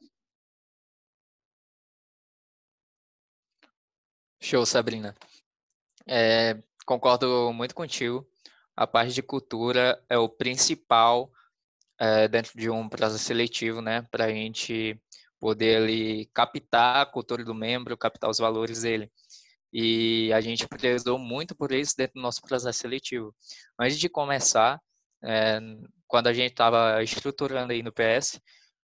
Show, 4.41 4.65
Sabrina. 4.65 5.15
É, 6.05 6.61
concordo 6.85 7.53
muito 7.53 7.73
contigo. 7.73 8.27
A 8.75 8.85
parte 8.85 9.13
de 9.13 9.23
cultura 9.23 10.03
é 10.09 10.17
o 10.17 10.27
principal 10.27 11.31
é, 12.03 12.27
dentro 12.27 12.51
de 12.59 12.69
um 12.69 12.89
processo 12.89 13.23
seletivo, 13.23 13.81
né, 13.81 14.01
para 14.11 14.25
a 14.25 14.29
gente 14.29 14.99
poder 15.39 15.77
ali 15.77 16.29
captar 16.33 17.01
a 17.01 17.05
cultura 17.05 17.45
do 17.45 17.55
membro, 17.55 17.97
captar 17.97 18.29
os 18.29 18.39
valores 18.39 18.81
dele. 18.81 19.09
E 19.71 20.31
a 20.33 20.41
gente 20.41 20.67
prezou 20.67 21.17
muito 21.17 21.55
por 21.55 21.71
isso 21.71 21.95
dentro 21.97 22.15
do 22.15 22.21
nosso 22.21 22.41
processo 22.41 22.79
seletivo. 22.79 23.33
Antes 23.79 23.97
de 23.97 24.09
começar, 24.09 24.79
é, 25.23 25.59
quando 26.05 26.27
a 26.27 26.33
gente 26.33 26.51
estava 26.51 27.01
estruturando 27.01 27.71
aí 27.71 27.81
no 27.81 27.93
PS, 27.93 28.39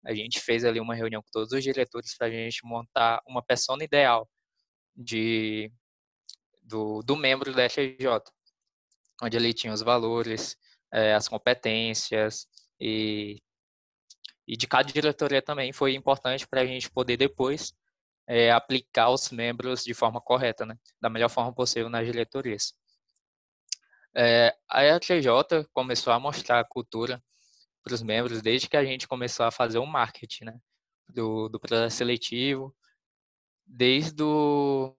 a 0.05 0.13
gente 0.13 0.41
fez 0.41 0.65
ali 0.65 0.79
uma 0.79 0.93
reunião 0.93 1.21
com 1.21 1.29
todos 1.31 1.53
os 1.53 1.63
diretores 1.63 2.15
para 2.17 2.27
a 2.27 2.29
gente 2.29 2.65
montar 2.65 3.21
uma 3.25 3.41
persona 3.41 3.83
ideal 3.83 4.29
de 4.95 5.71
do, 6.61 7.01
do 7.01 7.15
membro 7.15 7.53
da 7.53 7.69
FJ, 7.69 8.21
onde 9.23 9.37
ele 9.37 9.53
tinha 9.53 9.73
os 9.73 9.81
valores, 9.81 10.57
é, 10.93 11.13
as 11.13 11.27
competências, 11.27 12.47
e, 12.79 13.41
e 14.47 14.55
de 14.55 14.67
cada 14.67 14.91
diretoria 14.91 15.41
também 15.41 15.71
foi 15.71 15.95
importante 15.95 16.47
para 16.47 16.61
a 16.61 16.65
gente 16.65 16.89
poder 16.89 17.17
depois 17.17 17.73
é, 18.27 18.51
aplicar 18.51 19.09
os 19.09 19.29
membros 19.29 19.83
de 19.83 19.93
forma 19.93 20.19
correta, 20.19 20.65
né? 20.65 20.77
da 20.99 21.09
melhor 21.09 21.29
forma 21.29 21.53
possível 21.53 21.89
nas 21.89 22.05
diretorias. 22.05 22.73
É, 24.15 24.55
a 24.69 24.83
ETJ 24.83 25.27
começou 25.73 26.13
a 26.13 26.19
mostrar 26.19 26.59
a 26.59 26.65
cultura 26.65 27.21
para 27.83 27.93
os 27.93 28.01
membros 28.01 28.41
desde 28.41 28.67
que 28.67 28.77
a 28.77 28.83
gente 28.83 29.07
começou 29.07 29.45
a 29.45 29.51
fazer 29.51 29.77
o 29.77 29.85
marketing 29.85 30.45
né? 30.45 30.59
do, 31.07 31.49
do 31.49 31.59
processo 31.59 31.97
seletivo, 31.97 32.75
desde 33.65 34.23
o, 34.23 34.95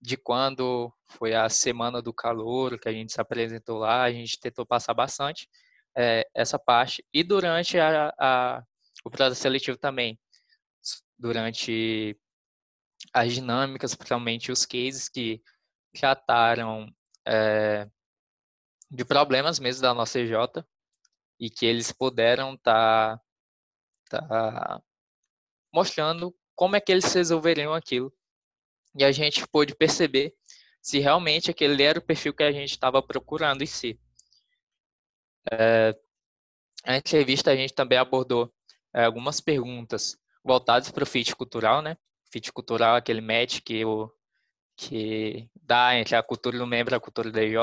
de 0.00 0.16
quando 0.16 0.92
foi 1.08 1.34
a 1.34 1.48
semana 1.48 2.02
do 2.02 2.12
calor 2.12 2.78
que 2.78 2.88
a 2.88 2.92
gente 2.92 3.12
se 3.12 3.20
apresentou 3.20 3.78
lá, 3.78 4.02
a 4.02 4.12
gente 4.12 4.40
tentou 4.40 4.66
passar 4.66 4.94
bastante 4.94 5.48
é, 5.96 6.28
essa 6.34 6.58
parte. 6.58 7.04
E 7.12 7.22
durante 7.22 7.78
a, 7.78 8.14
a, 8.18 8.64
o 9.04 9.10
processo 9.10 9.40
seletivo 9.40 9.76
também, 9.76 10.18
durante 11.18 12.18
as 13.12 13.32
dinâmicas, 13.32 13.94
principalmente 13.94 14.50
os 14.50 14.66
cases 14.66 15.08
que 15.08 15.42
trataram 15.92 16.92
é, 17.26 17.88
de 18.90 19.04
problemas 19.04 19.58
mesmo 19.58 19.82
da 19.82 19.94
nossa 19.94 20.18
EJ 20.18 20.34
e 21.38 21.50
que 21.50 21.66
eles 21.66 21.92
puderam 21.92 22.54
estar 22.54 23.20
tá, 24.08 24.20
tá 24.20 24.82
mostrando 25.72 26.34
como 26.54 26.76
é 26.76 26.80
que 26.80 26.92
eles 26.92 27.12
resolveriam 27.12 27.72
aquilo. 27.72 28.12
E 28.96 29.04
a 29.04 29.10
gente 29.10 29.46
pôde 29.48 29.74
perceber 29.74 30.34
se 30.80 30.98
realmente 30.98 31.50
aquele 31.50 31.82
era 31.82 31.98
o 31.98 32.02
perfil 32.02 32.34
que 32.34 32.42
a 32.42 32.52
gente 32.52 32.70
estava 32.70 33.02
procurando 33.02 33.62
em 33.62 33.66
si. 33.66 33.98
É, 35.52 35.94
a 36.84 36.96
entrevista 36.96 37.50
a 37.50 37.56
gente 37.56 37.74
também 37.74 37.98
abordou 37.98 38.52
é, 38.94 39.04
algumas 39.04 39.40
perguntas 39.40 40.16
voltadas 40.44 40.90
para 40.90 41.02
o 41.04 41.06
fit 41.06 41.34
cultural, 41.34 41.82
né? 41.82 41.96
Fit 42.30 42.52
cultural, 42.52 42.96
aquele 42.96 43.20
match 43.20 43.60
que, 43.60 43.84
o, 43.84 44.12
que 44.76 45.48
dá 45.54 45.96
entre 45.96 46.16
a 46.16 46.22
cultura 46.22 46.58
do 46.58 46.66
membro 46.66 46.94
e 46.94 46.96
a 46.96 47.00
cultura 47.00 47.30
da 47.30 47.42
IJ, 47.42 47.56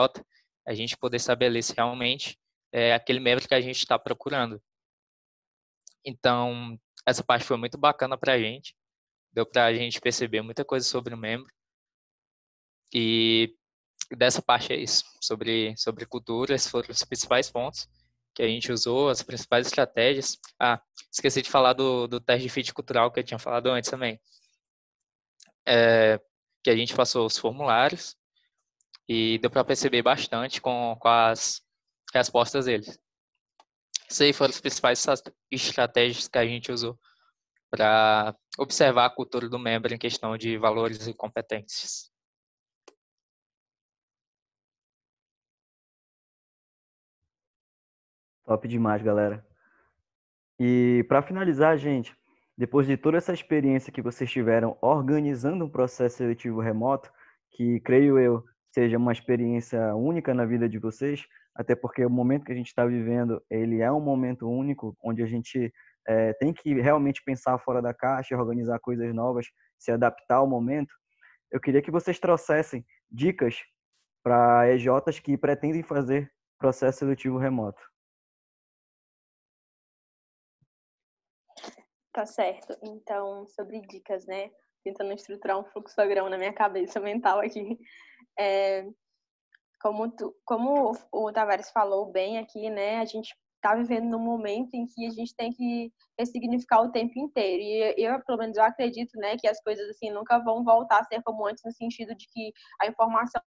a 0.65 0.73
gente 0.73 0.97
poder 0.97 1.19
se 1.19 1.73
realmente 1.75 2.39
é 2.71 2.93
aquele 2.93 3.19
membro 3.19 3.47
que 3.47 3.53
a 3.53 3.61
gente 3.61 3.77
está 3.77 3.99
procurando. 3.99 4.61
Então, 6.05 6.79
essa 7.05 7.23
parte 7.23 7.45
foi 7.45 7.57
muito 7.57 7.77
bacana 7.77 8.17
para 8.17 8.33
a 8.33 8.39
gente, 8.39 8.75
deu 9.31 9.45
para 9.45 9.65
a 9.65 9.73
gente 9.73 10.01
perceber 10.01 10.41
muita 10.41 10.65
coisa 10.65 10.87
sobre 10.87 11.13
o 11.13 11.17
membro. 11.17 11.51
E 12.93 13.55
dessa 14.15 14.41
parte 14.41 14.73
é 14.73 14.77
isso, 14.77 15.03
sobre, 15.21 15.75
sobre 15.77 16.05
cultura, 16.05 16.55
esses 16.55 16.69
foram 16.69 16.87
os 16.89 17.03
principais 17.03 17.49
pontos 17.49 17.87
que 18.33 18.41
a 18.41 18.47
gente 18.47 18.71
usou, 18.71 19.09
as 19.09 19.21
principais 19.21 19.67
estratégias. 19.67 20.37
Ah, 20.59 20.81
esqueci 21.11 21.41
de 21.41 21.49
falar 21.49 21.73
do, 21.73 22.07
do 22.07 22.19
teste 22.19 22.43
de 22.43 22.49
fit 22.49 22.73
cultural 22.73 23.11
que 23.11 23.19
eu 23.19 23.23
tinha 23.23 23.39
falado 23.39 23.67
antes 23.67 23.89
também. 23.89 24.19
É, 25.67 26.19
que 26.63 26.69
a 26.69 26.75
gente 26.75 26.95
passou 26.95 27.25
os 27.25 27.37
formulários 27.37 28.15
e 29.07 29.37
deu 29.39 29.49
para 29.49 29.63
perceber 29.63 30.01
bastante 30.01 30.61
com, 30.61 30.95
com 30.99 31.07
as 31.07 31.61
respostas 32.13 32.65
deles. 32.65 32.99
Essas 34.09 34.21
aí 34.21 34.33
foram 34.33 34.49
as 34.49 34.61
principais 34.61 35.05
estratégias 35.49 36.27
que 36.27 36.37
a 36.37 36.45
gente 36.45 36.71
usou 36.71 36.99
para 37.69 38.35
observar 38.57 39.05
a 39.05 39.09
cultura 39.09 39.47
do 39.47 39.57
membro 39.57 39.93
em 39.93 39.97
questão 39.97 40.37
de 40.37 40.57
valores 40.57 41.07
e 41.07 41.13
competências. 41.13 42.10
Top 48.51 48.67
demais, 48.67 49.01
galera. 49.01 49.45
E 50.59 51.05
para 51.07 51.21
finalizar, 51.21 51.77
gente, 51.77 52.13
depois 52.57 52.85
de 52.85 52.97
toda 52.97 53.15
essa 53.15 53.31
experiência 53.31 53.93
que 53.93 54.01
vocês 54.01 54.29
tiveram 54.29 54.77
organizando 54.81 55.63
um 55.63 55.69
processo 55.69 56.17
seletivo 56.17 56.59
remoto, 56.59 57.09
que 57.51 57.79
creio 57.79 58.19
eu 58.19 58.43
seja 58.69 58.97
uma 58.97 59.13
experiência 59.13 59.95
única 59.95 60.33
na 60.33 60.43
vida 60.43 60.67
de 60.67 60.77
vocês, 60.79 61.25
até 61.55 61.75
porque 61.75 62.05
o 62.05 62.09
momento 62.09 62.43
que 62.43 62.51
a 62.51 62.55
gente 62.55 62.67
está 62.67 62.85
vivendo, 62.85 63.41
ele 63.49 63.79
é 63.79 63.89
um 63.89 64.01
momento 64.01 64.49
único, 64.49 64.97
onde 65.01 65.23
a 65.23 65.25
gente 65.25 65.73
é, 66.05 66.33
tem 66.33 66.51
que 66.51 66.73
realmente 66.73 67.23
pensar 67.23 67.57
fora 67.57 67.81
da 67.81 67.93
caixa, 67.93 68.37
organizar 68.37 68.79
coisas 68.79 69.15
novas, 69.15 69.47
se 69.79 69.93
adaptar 69.93 70.35
ao 70.35 70.47
momento. 70.47 70.93
Eu 71.49 71.61
queria 71.61 71.81
que 71.81 71.89
vocês 71.89 72.19
trouxessem 72.19 72.85
dicas 73.09 73.63
para 74.21 74.69
EJs 74.73 75.21
que 75.23 75.37
pretendem 75.37 75.83
fazer 75.83 76.29
processo 76.59 76.99
seletivo 76.99 77.37
remoto. 77.37 77.90
Tá 82.13 82.25
certo. 82.25 82.77
Então, 82.83 83.47
sobre 83.47 83.81
dicas, 83.81 84.25
né? 84.25 84.51
Tentando 84.83 85.13
estruturar 85.13 85.59
um 85.59 85.63
fluxograma 85.65 86.29
na 86.29 86.37
minha 86.37 86.53
cabeça 86.53 86.99
mental 87.01 87.39
aqui. 87.39 87.79
É, 88.37 88.85
como, 89.81 90.11
tu, 90.11 90.35
como 90.45 90.93
o 91.11 91.31
Tavares 91.31 91.71
falou 91.71 92.11
bem 92.11 92.37
aqui, 92.37 92.69
né? 92.69 92.99
A 92.99 93.05
gente 93.05 93.35
está 93.55 93.75
vivendo 93.75 94.09
num 94.09 94.19
momento 94.19 94.73
em 94.73 94.85
que 94.87 95.05
a 95.05 95.11
gente 95.11 95.35
tem 95.35 95.53
que 95.53 95.93
ressignificar 96.19 96.81
o 96.81 96.91
tempo 96.91 97.17
inteiro. 97.17 97.61
E 97.99 98.03
eu, 98.03 98.19
pelo 98.25 98.39
menos, 98.39 98.57
eu 98.57 98.63
acredito, 98.63 99.17
né, 99.17 99.37
que 99.37 99.47
as 99.47 99.61
coisas 99.61 99.87
assim 99.89 100.09
nunca 100.09 100.39
vão 100.39 100.63
voltar 100.63 100.99
a 100.99 101.03
ser 101.03 101.21
como 101.23 101.45
antes 101.47 101.63
no 101.63 101.71
sentido 101.71 102.15
de 102.15 102.25
que 102.27 102.51
a 102.81 102.87
informação 102.87 103.41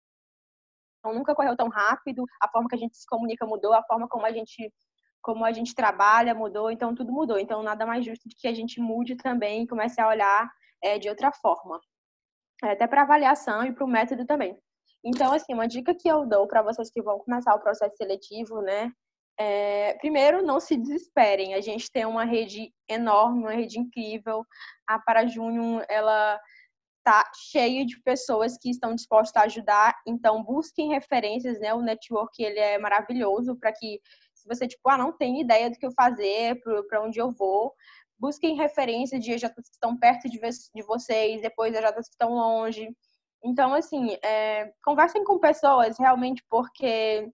nunca 1.07 1.35
correu 1.35 1.57
tão 1.57 1.69
rápido, 1.69 2.25
a 2.43 2.49
forma 2.51 2.69
que 2.69 2.75
a 2.75 2.79
gente 2.79 2.97
se 2.97 3.07
comunica 3.07 3.47
mudou, 3.47 3.73
a 3.73 3.83
forma 3.85 4.09
como 4.09 4.27
a 4.27 4.33
gente 4.33 4.73
como 5.23 5.45
a 5.45 5.53
gente 5.53 5.75
trabalha 5.75 6.35
mudou, 6.35 6.71
então 6.71 6.95
tudo 6.95 7.13
mudou. 7.13 7.39
Então 7.39 7.63
nada 7.63 7.87
mais 7.87 8.05
justo 8.05 8.29
do 8.29 8.35
que 8.37 8.49
a 8.49 8.55
gente 8.55 8.81
mude 8.81 9.17
também 9.17 9.63
e 9.63 9.69
comece 9.69 10.01
a 10.01 10.09
olhar 10.09 10.51
é, 10.83 10.99
de 10.99 11.09
outra 11.09 11.33
forma, 11.33 11.81
é, 12.65 12.73
até 12.73 12.87
para 12.87 13.03
avaliação 13.03 13.65
e 13.65 13.73
para 13.73 13.85
o 13.85 13.89
método 13.89 14.25
também. 14.27 14.59
Então 15.05 15.33
assim, 15.33 15.55
uma 15.55 15.69
dica 15.69 15.95
que 15.95 16.09
eu 16.09 16.27
dou 16.27 16.47
para 16.47 16.63
vocês 16.63 16.91
que 16.91 17.03
vão 17.03 17.19
começar 17.19 17.55
o 17.55 17.61
processo 17.61 17.97
seletivo, 17.97 18.61
né? 18.63 18.93
É, 19.43 19.95
primeiro, 19.95 20.43
não 20.43 20.61
se 20.61 20.77
desesperem. 20.77 21.55
A 21.55 21.63
gente 21.63 21.91
tem 21.91 22.05
uma 22.05 22.25
rede 22.25 22.71
enorme, 22.87 23.39
uma 23.45 23.53
rede 23.53 23.79
incrível. 23.79 24.45
A 24.87 24.99
Para 24.99 25.27
Júnior, 25.27 25.83
ela 25.89 26.39
tá 27.03 27.25
cheia 27.51 27.87
de 27.87 27.99
pessoas 28.03 28.59
que 28.59 28.69
estão 28.69 28.95
dispostas 28.95 29.43
a 29.43 29.47
ajudar. 29.47 29.95
Então, 30.07 30.45
busquem 30.45 30.91
referências, 30.91 31.59
né? 31.59 31.73
O 31.73 31.81
network 31.81 32.43
ele 32.43 32.59
é 32.59 32.79
maravilhoso 32.79 33.57
para 33.57 33.73
que 33.73 33.99
se 34.41 34.49
você, 34.49 34.67
tipo, 34.67 34.89
ah, 34.89 34.97
não 34.97 35.13
tem 35.13 35.41
ideia 35.41 35.71
do 35.71 35.79
que 35.79 35.87
eu 35.87 35.93
fazer, 35.93 36.61
para 36.89 37.03
onde 37.03 37.19
eu 37.19 37.31
vou, 37.31 37.75
busquem 38.19 38.57
referências 38.57 39.23
de 39.23 39.33
EJs 39.33 39.53
que 39.55 39.61
estão 39.61 39.97
perto 39.97 40.29
de, 40.29 40.39
de 40.39 40.83
vocês, 40.83 41.43
depois 41.43 41.75
EJs 41.75 42.09
que 42.09 42.15
estão 42.15 42.33
longe. 42.35 42.89
Então, 43.45 43.75
assim, 43.75 44.17
é, 44.23 44.73
conversem 44.85 45.25
com 45.25 45.39
pessoas 45.39 45.99
realmente, 45.99 46.45
porque 46.49 47.31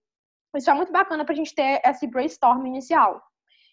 isso 0.57 0.71
é 0.71 0.75
muito 0.75 0.93
bacana 0.93 1.25
para 1.25 1.33
a 1.33 1.37
gente 1.37 1.55
ter 1.55 1.81
esse 1.85 2.07
brainstorm 2.07 2.67
inicial. 2.67 3.23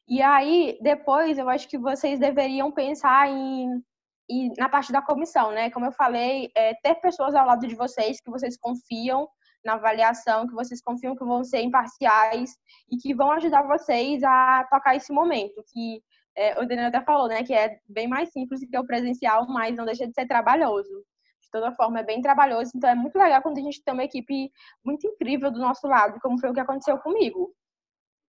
E 0.07 0.21
aí, 0.21 0.77
depois, 0.81 1.37
eu 1.37 1.49
acho 1.49 1.67
que 1.67 1.77
vocês 1.77 2.19
deveriam 2.19 2.71
pensar 2.71 3.29
em, 3.29 3.81
em 4.29 4.51
na 4.57 4.67
parte 4.67 4.91
da 4.91 5.01
comissão, 5.01 5.51
né? 5.51 5.69
Como 5.69 5.85
eu 5.85 5.91
falei, 5.91 6.51
é, 6.55 6.73
ter 6.75 6.95
pessoas 6.95 7.33
ao 7.35 7.45
lado 7.45 7.67
de 7.67 7.75
vocês 7.75 8.19
que 8.19 8.29
vocês 8.29 8.57
confiam 8.57 9.27
na 9.63 9.73
avaliação, 9.73 10.47
que 10.47 10.53
vocês 10.53 10.81
confiam 10.81 11.15
que 11.15 11.23
vão 11.23 11.43
ser 11.43 11.61
imparciais 11.61 12.57
e 12.91 12.97
que 12.97 13.13
vão 13.13 13.31
ajudar 13.31 13.63
vocês 13.63 14.23
a 14.23 14.67
tocar 14.69 14.95
esse 14.95 15.11
momento, 15.13 15.63
que 15.71 16.01
é, 16.35 16.59
o 16.59 16.67
Daniel 16.67 16.87
até 16.87 17.01
falou, 17.01 17.27
né, 17.27 17.43
que 17.43 17.53
é 17.53 17.79
bem 17.87 18.07
mais 18.07 18.31
simples 18.31 18.59
que 18.59 18.77
o 18.77 18.85
presencial, 18.85 19.47
mas 19.47 19.75
não 19.75 19.85
deixa 19.85 20.07
de 20.07 20.13
ser 20.13 20.27
trabalhoso. 20.27 20.89
De 21.41 21.49
toda 21.51 21.71
forma, 21.73 21.99
é 21.99 22.03
bem 22.03 22.21
trabalhoso, 22.21 22.71
então 22.75 22.89
é 22.89 22.95
muito 22.95 23.17
legal 23.17 23.41
quando 23.41 23.59
a 23.59 23.61
gente 23.61 23.83
tem 23.83 23.93
uma 23.93 24.03
equipe 24.03 24.51
muito 24.83 25.05
incrível 25.07 25.51
do 25.51 25.59
nosso 25.59 25.87
lado, 25.87 26.19
como 26.21 26.39
foi 26.39 26.49
o 26.49 26.53
que 26.53 26.59
aconteceu 26.59 26.97
comigo. 26.97 27.53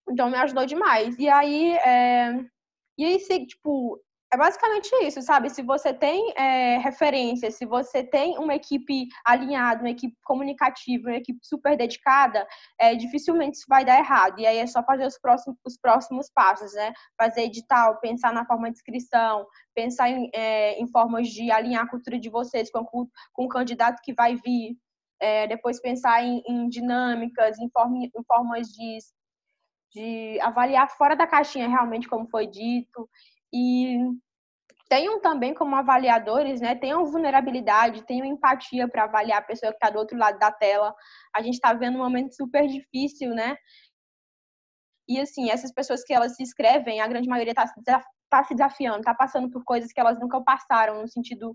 Então, 0.09 0.29
me 0.29 0.37
ajudou 0.37 0.65
demais. 0.65 1.17
E 1.17 1.27
aí, 1.29 1.71
é... 1.77 2.33
e 2.97 3.05
aí, 3.05 3.17
tipo, 3.47 3.99
é 4.35 4.37
basicamente 4.37 4.89
isso, 5.01 5.21
sabe? 5.21 5.49
Se 5.49 5.61
você 5.61 5.93
tem 5.93 6.33
é, 6.35 6.77
referência, 6.77 7.49
se 7.49 7.65
você 7.65 8.03
tem 8.03 8.37
uma 8.37 8.53
equipe 8.53 9.07
alinhada, 9.25 9.81
uma 9.81 9.89
equipe 9.89 10.15
comunicativa, 10.23 11.09
uma 11.09 11.17
equipe 11.17 11.39
super 11.41 11.77
dedicada, 11.77 12.45
é, 12.77 12.95
dificilmente 12.95 13.57
isso 13.57 13.65
vai 13.67 13.85
dar 13.85 13.97
errado. 13.97 14.39
E 14.39 14.45
aí 14.45 14.57
é 14.57 14.67
só 14.67 14.83
fazer 14.83 15.05
os 15.05 15.17
próximos, 15.17 15.57
os 15.65 15.77
próximos 15.77 16.29
passos, 16.29 16.73
né? 16.73 16.93
Fazer 17.17 17.43
edital, 17.43 17.97
pensar 17.99 18.33
na 18.33 18.45
forma 18.45 18.69
de 18.69 18.75
inscrição, 18.75 19.47
pensar 19.73 20.09
em, 20.09 20.29
é, 20.33 20.77
em 20.79 20.87
formas 20.87 21.29
de 21.29 21.49
alinhar 21.49 21.83
a 21.85 21.89
cultura 21.89 22.19
de 22.19 22.29
vocês 22.29 22.69
com, 22.69 22.83
com 22.85 23.09
o 23.45 23.49
candidato 23.49 24.01
que 24.03 24.13
vai 24.13 24.35
vir. 24.35 24.77
É, 25.17 25.47
depois 25.47 25.81
pensar 25.81 26.21
em, 26.23 26.43
em 26.45 26.67
dinâmicas, 26.67 27.57
em, 27.57 27.69
form, 27.69 28.03
em 28.03 28.23
formas 28.27 28.67
de, 28.67 28.97
de 29.93 30.39
avaliar 30.41 30.89
fora 30.97 31.15
da 31.15 31.25
caixinha 31.25 31.69
realmente 31.69 32.09
como 32.09 32.27
foi 32.27 32.45
dito 32.45 33.09
e 33.55 33.97
tenham 34.89 35.19
também 35.21 35.53
como 35.53 35.75
avaliadores, 35.75 36.61
né, 36.61 36.75
tenham 36.75 37.05
vulnerabilidade, 37.05 38.05
tenham 38.05 38.25
empatia 38.25 38.87
para 38.87 39.03
avaliar 39.05 39.39
a 39.39 39.45
pessoa 39.45 39.71
que 39.71 39.77
está 39.77 39.89
do 39.89 39.99
outro 39.99 40.17
lado 40.17 40.37
da 40.39 40.51
tela. 40.51 40.93
A 41.35 41.41
gente 41.41 41.55
está 41.55 41.73
vendo 41.73 41.95
um 41.95 42.03
momento 42.03 42.35
super 42.35 42.67
difícil, 42.67 43.31
né? 43.33 43.55
E 45.07 45.19
assim, 45.19 45.49
essas 45.49 45.71
pessoas 45.71 46.03
que 46.03 46.13
elas 46.13 46.35
se 46.35 46.43
inscrevem, 46.43 46.99
a 47.01 47.07
grande 47.07 47.27
maioria 47.29 47.51
está 47.51 47.65
tá 48.29 48.43
se 48.43 48.55
desafiando, 48.55 48.99
está 48.99 49.13
passando 49.13 49.49
por 49.49 49.63
coisas 49.63 49.91
que 49.91 49.99
elas 49.99 50.19
nunca 50.19 50.41
passaram, 50.41 51.01
no 51.01 51.07
sentido 51.07 51.53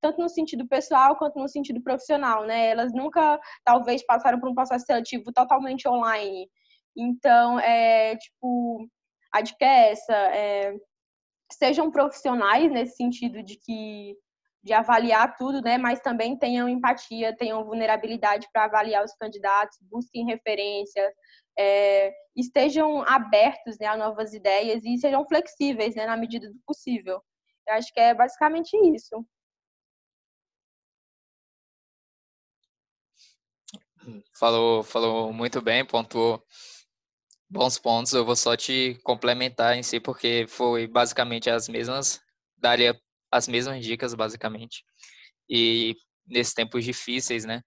tanto 0.00 0.20
no 0.20 0.28
sentido 0.28 0.66
pessoal 0.66 1.16
quanto 1.16 1.38
no 1.38 1.48
sentido 1.48 1.80
profissional, 1.80 2.44
né? 2.44 2.70
Elas 2.70 2.92
nunca, 2.92 3.38
talvez, 3.64 4.04
passaram 4.04 4.40
por 4.40 4.48
um 4.50 4.54
processo 4.54 4.84
seletivo 4.84 5.32
totalmente 5.32 5.88
online. 5.88 6.48
Então, 6.96 7.58
é 7.60 8.16
tipo, 8.16 8.88
a 9.32 9.40
dica 9.40 9.64
é 9.64 10.74
sejam 11.54 11.90
profissionais 11.90 12.70
nesse 12.70 12.96
sentido 12.96 13.42
de 13.42 13.56
que 13.56 14.16
de 14.62 14.72
avaliar 14.72 15.36
tudo, 15.36 15.60
né? 15.60 15.76
Mas 15.76 16.00
também 16.00 16.38
tenham 16.38 16.68
empatia, 16.68 17.36
tenham 17.36 17.64
vulnerabilidade 17.64 18.48
para 18.52 18.64
avaliar 18.64 19.04
os 19.04 19.12
candidatos, 19.14 19.76
busquem 19.90 20.24
referências, 20.24 21.12
é, 21.58 22.12
estejam 22.36 23.02
abertos 23.02 23.76
né, 23.78 23.86
a 23.86 23.96
novas 23.96 24.32
ideias 24.32 24.84
e 24.84 24.96
sejam 24.98 25.26
flexíveis, 25.26 25.94
né, 25.94 26.06
na 26.06 26.16
medida 26.16 26.48
do 26.48 26.58
possível. 26.64 27.20
Eu 27.66 27.74
acho 27.74 27.92
que 27.92 28.00
é 28.00 28.14
basicamente 28.14 28.76
isso. 28.94 29.26
Falou, 34.34 34.82
falou 34.82 35.32
muito 35.32 35.60
bem, 35.60 35.84
pontuou 35.84 36.42
bons 37.52 37.78
pontos. 37.78 38.12
Eu 38.12 38.24
vou 38.24 38.34
só 38.34 38.56
te 38.56 38.98
complementar 39.04 39.76
em 39.76 39.82
si, 39.82 40.00
porque 40.00 40.46
foi 40.48 40.86
basicamente 40.86 41.50
as 41.50 41.68
mesmas, 41.68 42.20
daria 42.56 42.98
as 43.30 43.46
mesmas 43.46 43.84
dicas, 43.84 44.14
basicamente. 44.14 44.84
E 45.48 45.94
nesses 46.26 46.54
tempos 46.54 46.84
difíceis, 46.84 47.44
né? 47.44 47.62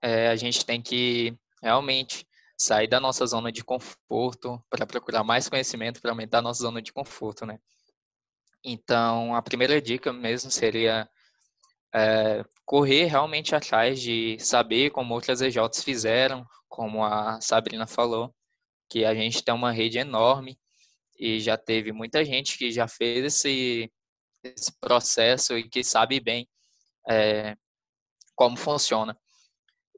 É, 0.00 0.28
a 0.28 0.36
gente 0.36 0.64
tem 0.64 0.80
que 0.80 1.36
realmente 1.62 2.26
sair 2.56 2.88
da 2.88 2.98
nossa 2.98 3.26
zona 3.26 3.52
de 3.52 3.62
conforto 3.62 4.62
para 4.70 4.86
procurar 4.86 5.22
mais 5.22 5.48
conhecimento 5.48 6.00
para 6.00 6.10
aumentar 6.10 6.38
a 6.38 6.42
nossa 6.42 6.62
zona 6.62 6.80
de 6.80 6.92
conforto, 6.92 7.44
né? 7.44 7.58
Então, 8.64 9.34
a 9.34 9.42
primeira 9.42 9.80
dica 9.80 10.12
mesmo 10.12 10.50
seria 10.50 11.08
é, 11.94 12.44
correr 12.64 13.04
realmente 13.04 13.54
atrás 13.54 14.00
de 14.00 14.38
saber 14.40 14.90
como 14.90 15.14
outras 15.14 15.40
EJs 15.40 15.82
fizeram, 15.82 16.46
como 16.78 17.04
a 17.04 17.40
Sabrina 17.40 17.88
falou, 17.88 18.32
que 18.88 19.04
a 19.04 19.12
gente 19.12 19.42
tem 19.42 19.52
uma 19.52 19.72
rede 19.72 19.98
enorme 19.98 20.56
e 21.18 21.40
já 21.40 21.58
teve 21.58 21.90
muita 21.90 22.24
gente 22.24 22.56
que 22.56 22.70
já 22.70 22.86
fez 22.86 23.24
esse, 23.24 23.92
esse 24.44 24.70
processo 24.78 25.58
e 25.58 25.68
que 25.68 25.82
sabe 25.82 26.20
bem 26.20 26.48
é, 27.10 27.56
como 28.36 28.56
funciona. 28.56 29.18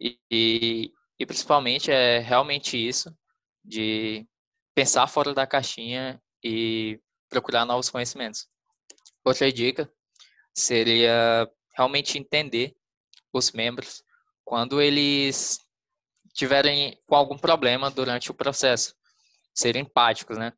E, 0.01 0.19
e, 0.31 0.91
e, 1.19 1.27
principalmente 1.27 1.91
é 1.91 2.19
realmente 2.19 2.79
isso, 2.79 3.15
de 3.63 4.27
pensar 4.75 5.07
fora 5.07 5.35
da 5.35 5.47
caixinha 5.47 6.19
e 6.43 6.99
procurar 7.29 7.67
novos 7.67 7.91
conhecimentos. 7.91 8.49
Outra 9.23 9.53
dica 9.53 9.93
seria 10.55 11.47
realmente 11.77 12.17
entender 12.17 12.75
os 13.35 13.53
membros 13.53 14.03
quando 14.47 14.81
eles 14.81 15.59
tiverem 16.33 16.99
com 17.07 17.15
algum 17.15 17.39
problema 17.39 17.91
durante 17.91 18.31
o 18.31 18.35
processo, 18.35 18.95
serem 19.55 19.83
empáticos, 19.83 20.39
né? 20.39 20.53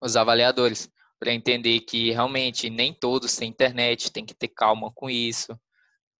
Os 0.00 0.16
avaliadores, 0.16 0.90
para 1.18 1.32
entender 1.32 1.80
que 1.80 2.10
realmente 2.10 2.70
nem 2.70 2.92
todos 2.92 3.36
têm 3.36 3.48
internet, 3.48 4.12
tem 4.12 4.24
que 4.24 4.34
ter 4.34 4.48
calma 4.48 4.92
com 4.94 5.10
isso, 5.10 5.58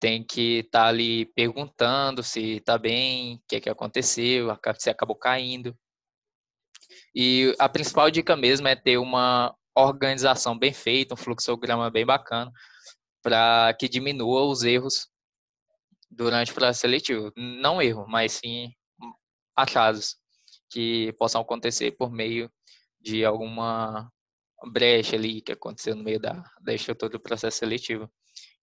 tem 0.00 0.24
que 0.24 0.60
estar 0.60 0.82
tá 0.82 0.88
ali 0.88 1.26
perguntando 1.26 2.22
se 2.22 2.56
está 2.56 2.78
bem, 2.78 3.36
o 3.36 3.40
que, 3.48 3.56
é 3.56 3.60
que 3.60 3.70
aconteceu, 3.70 4.48
se 4.78 4.90
acabou 4.90 5.16
caindo. 5.16 5.76
E 7.14 7.54
a 7.58 7.68
principal 7.68 8.10
dica 8.10 8.36
mesmo 8.36 8.68
é 8.68 8.76
ter 8.76 8.98
uma 8.98 9.54
organização 9.74 10.58
bem 10.58 10.72
feita, 10.72 11.14
um 11.14 11.16
fluxograma 11.16 11.90
bem 11.90 12.04
bacana, 12.04 12.52
para 13.22 13.74
que 13.78 13.88
diminua 13.88 14.42
os 14.44 14.62
erros 14.62 15.08
durante 16.10 16.52
o 16.52 16.54
processo 16.54 16.80
seletivo. 16.80 17.32
Não 17.36 17.80
erro, 17.82 18.06
mas 18.08 18.32
sim 18.32 18.72
atrasos 19.56 20.16
que 20.70 21.12
possam 21.18 21.40
acontecer 21.40 21.92
por 21.92 22.10
meio 22.10 22.50
de 23.00 23.24
alguma 23.24 24.10
brecha 24.70 25.16
ali 25.16 25.40
que 25.40 25.52
aconteceu 25.52 25.94
no 25.94 26.04
meio 26.04 26.20
da, 26.20 26.42
da 26.60 26.74
estrutura 26.74 27.10
do 27.10 27.20
processo 27.20 27.58
seletivo. 27.58 28.10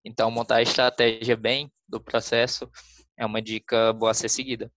Então, 0.03 0.29
montar 0.29 0.57
a 0.57 0.61
estratégia 0.61 1.35
bem 1.35 1.71
do 1.87 1.99
processo 1.99 2.69
é 3.17 3.25
uma 3.25 3.41
dica 3.41 3.91
boa 3.93 4.11
a 4.11 4.13
ser 4.13 4.29
seguida. 4.29 4.71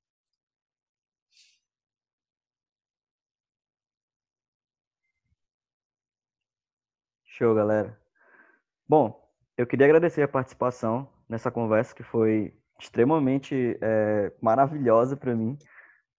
Show, 7.25 7.55
galera. 7.55 8.01
Bom, 8.89 9.33
eu 9.57 9.67
queria 9.67 9.87
agradecer 9.87 10.23
a 10.23 10.29
participação 10.29 11.09
nessa 11.29 11.51
conversa 11.51 11.95
que 11.95 12.03
foi 12.03 12.58
extremamente 12.81 13.79
é, 13.81 14.33
maravilhosa 14.41 15.17
para 15.17 15.35
mim. 15.35 15.59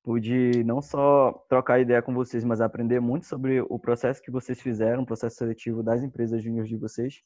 Pude 0.04 0.64
não 0.64 0.82
só 0.82 1.34
trocar 1.50 1.80
ideia 1.80 2.02
com 2.02 2.14
vocês, 2.14 2.44
mas 2.44 2.62
aprender 2.62 3.00
muito 3.00 3.26
sobre 3.26 3.62
o 3.62 3.78
processo 3.78 4.22
que 4.22 4.32
vocês 4.32 4.60
fizeram, 4.60 5.04
o 5.04 5.06
processo 5.06 5.38
seletivo 5.38 5.84
das 5.84 6.04
empresas 6.04 6.42
júniores 6.44 6.70
de 6.70 6.78
vocês. 6.78 7.22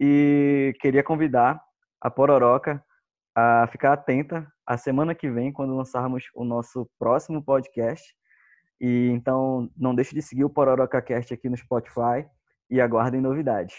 E 0.00 0.74
queria 0.80 1.02
convidar 1.02 1.60
a 2.00 2.10
Pororoca 2.10 2.82
a 3.34 3.66
ficar 3.70 3.92
atenta 3.92 4.46
a 4.66 4.76
semana 4.76 5.14
que 5.14 5.28
vem, 5.28 5.52
quando 5.52 5.76
lançarmos 5.76 6.24
o 6.34 6.44
nosso 6.44 6.88
próximo 6.98 7.42
podcast. 7.42 8.14
E 8.80 9.10
então, 9.10 9.70
não 9.76 9.94
deixe 9.94 10.14
de 10.14 10.22
seguir 10.22 10.44
o 10.44 10.50
Pororoca 10.50 11.00
Cast 11.02 11.34
aqui 11.34 11.48
no 11.48 11.56
Spotify 11.56 12.26
e 12.70 12.80
aguardem 12.80 13.20
novidades. 13.20 13.74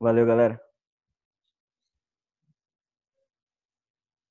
Valeu, 0.00 0.26
galera! 0.26 0.65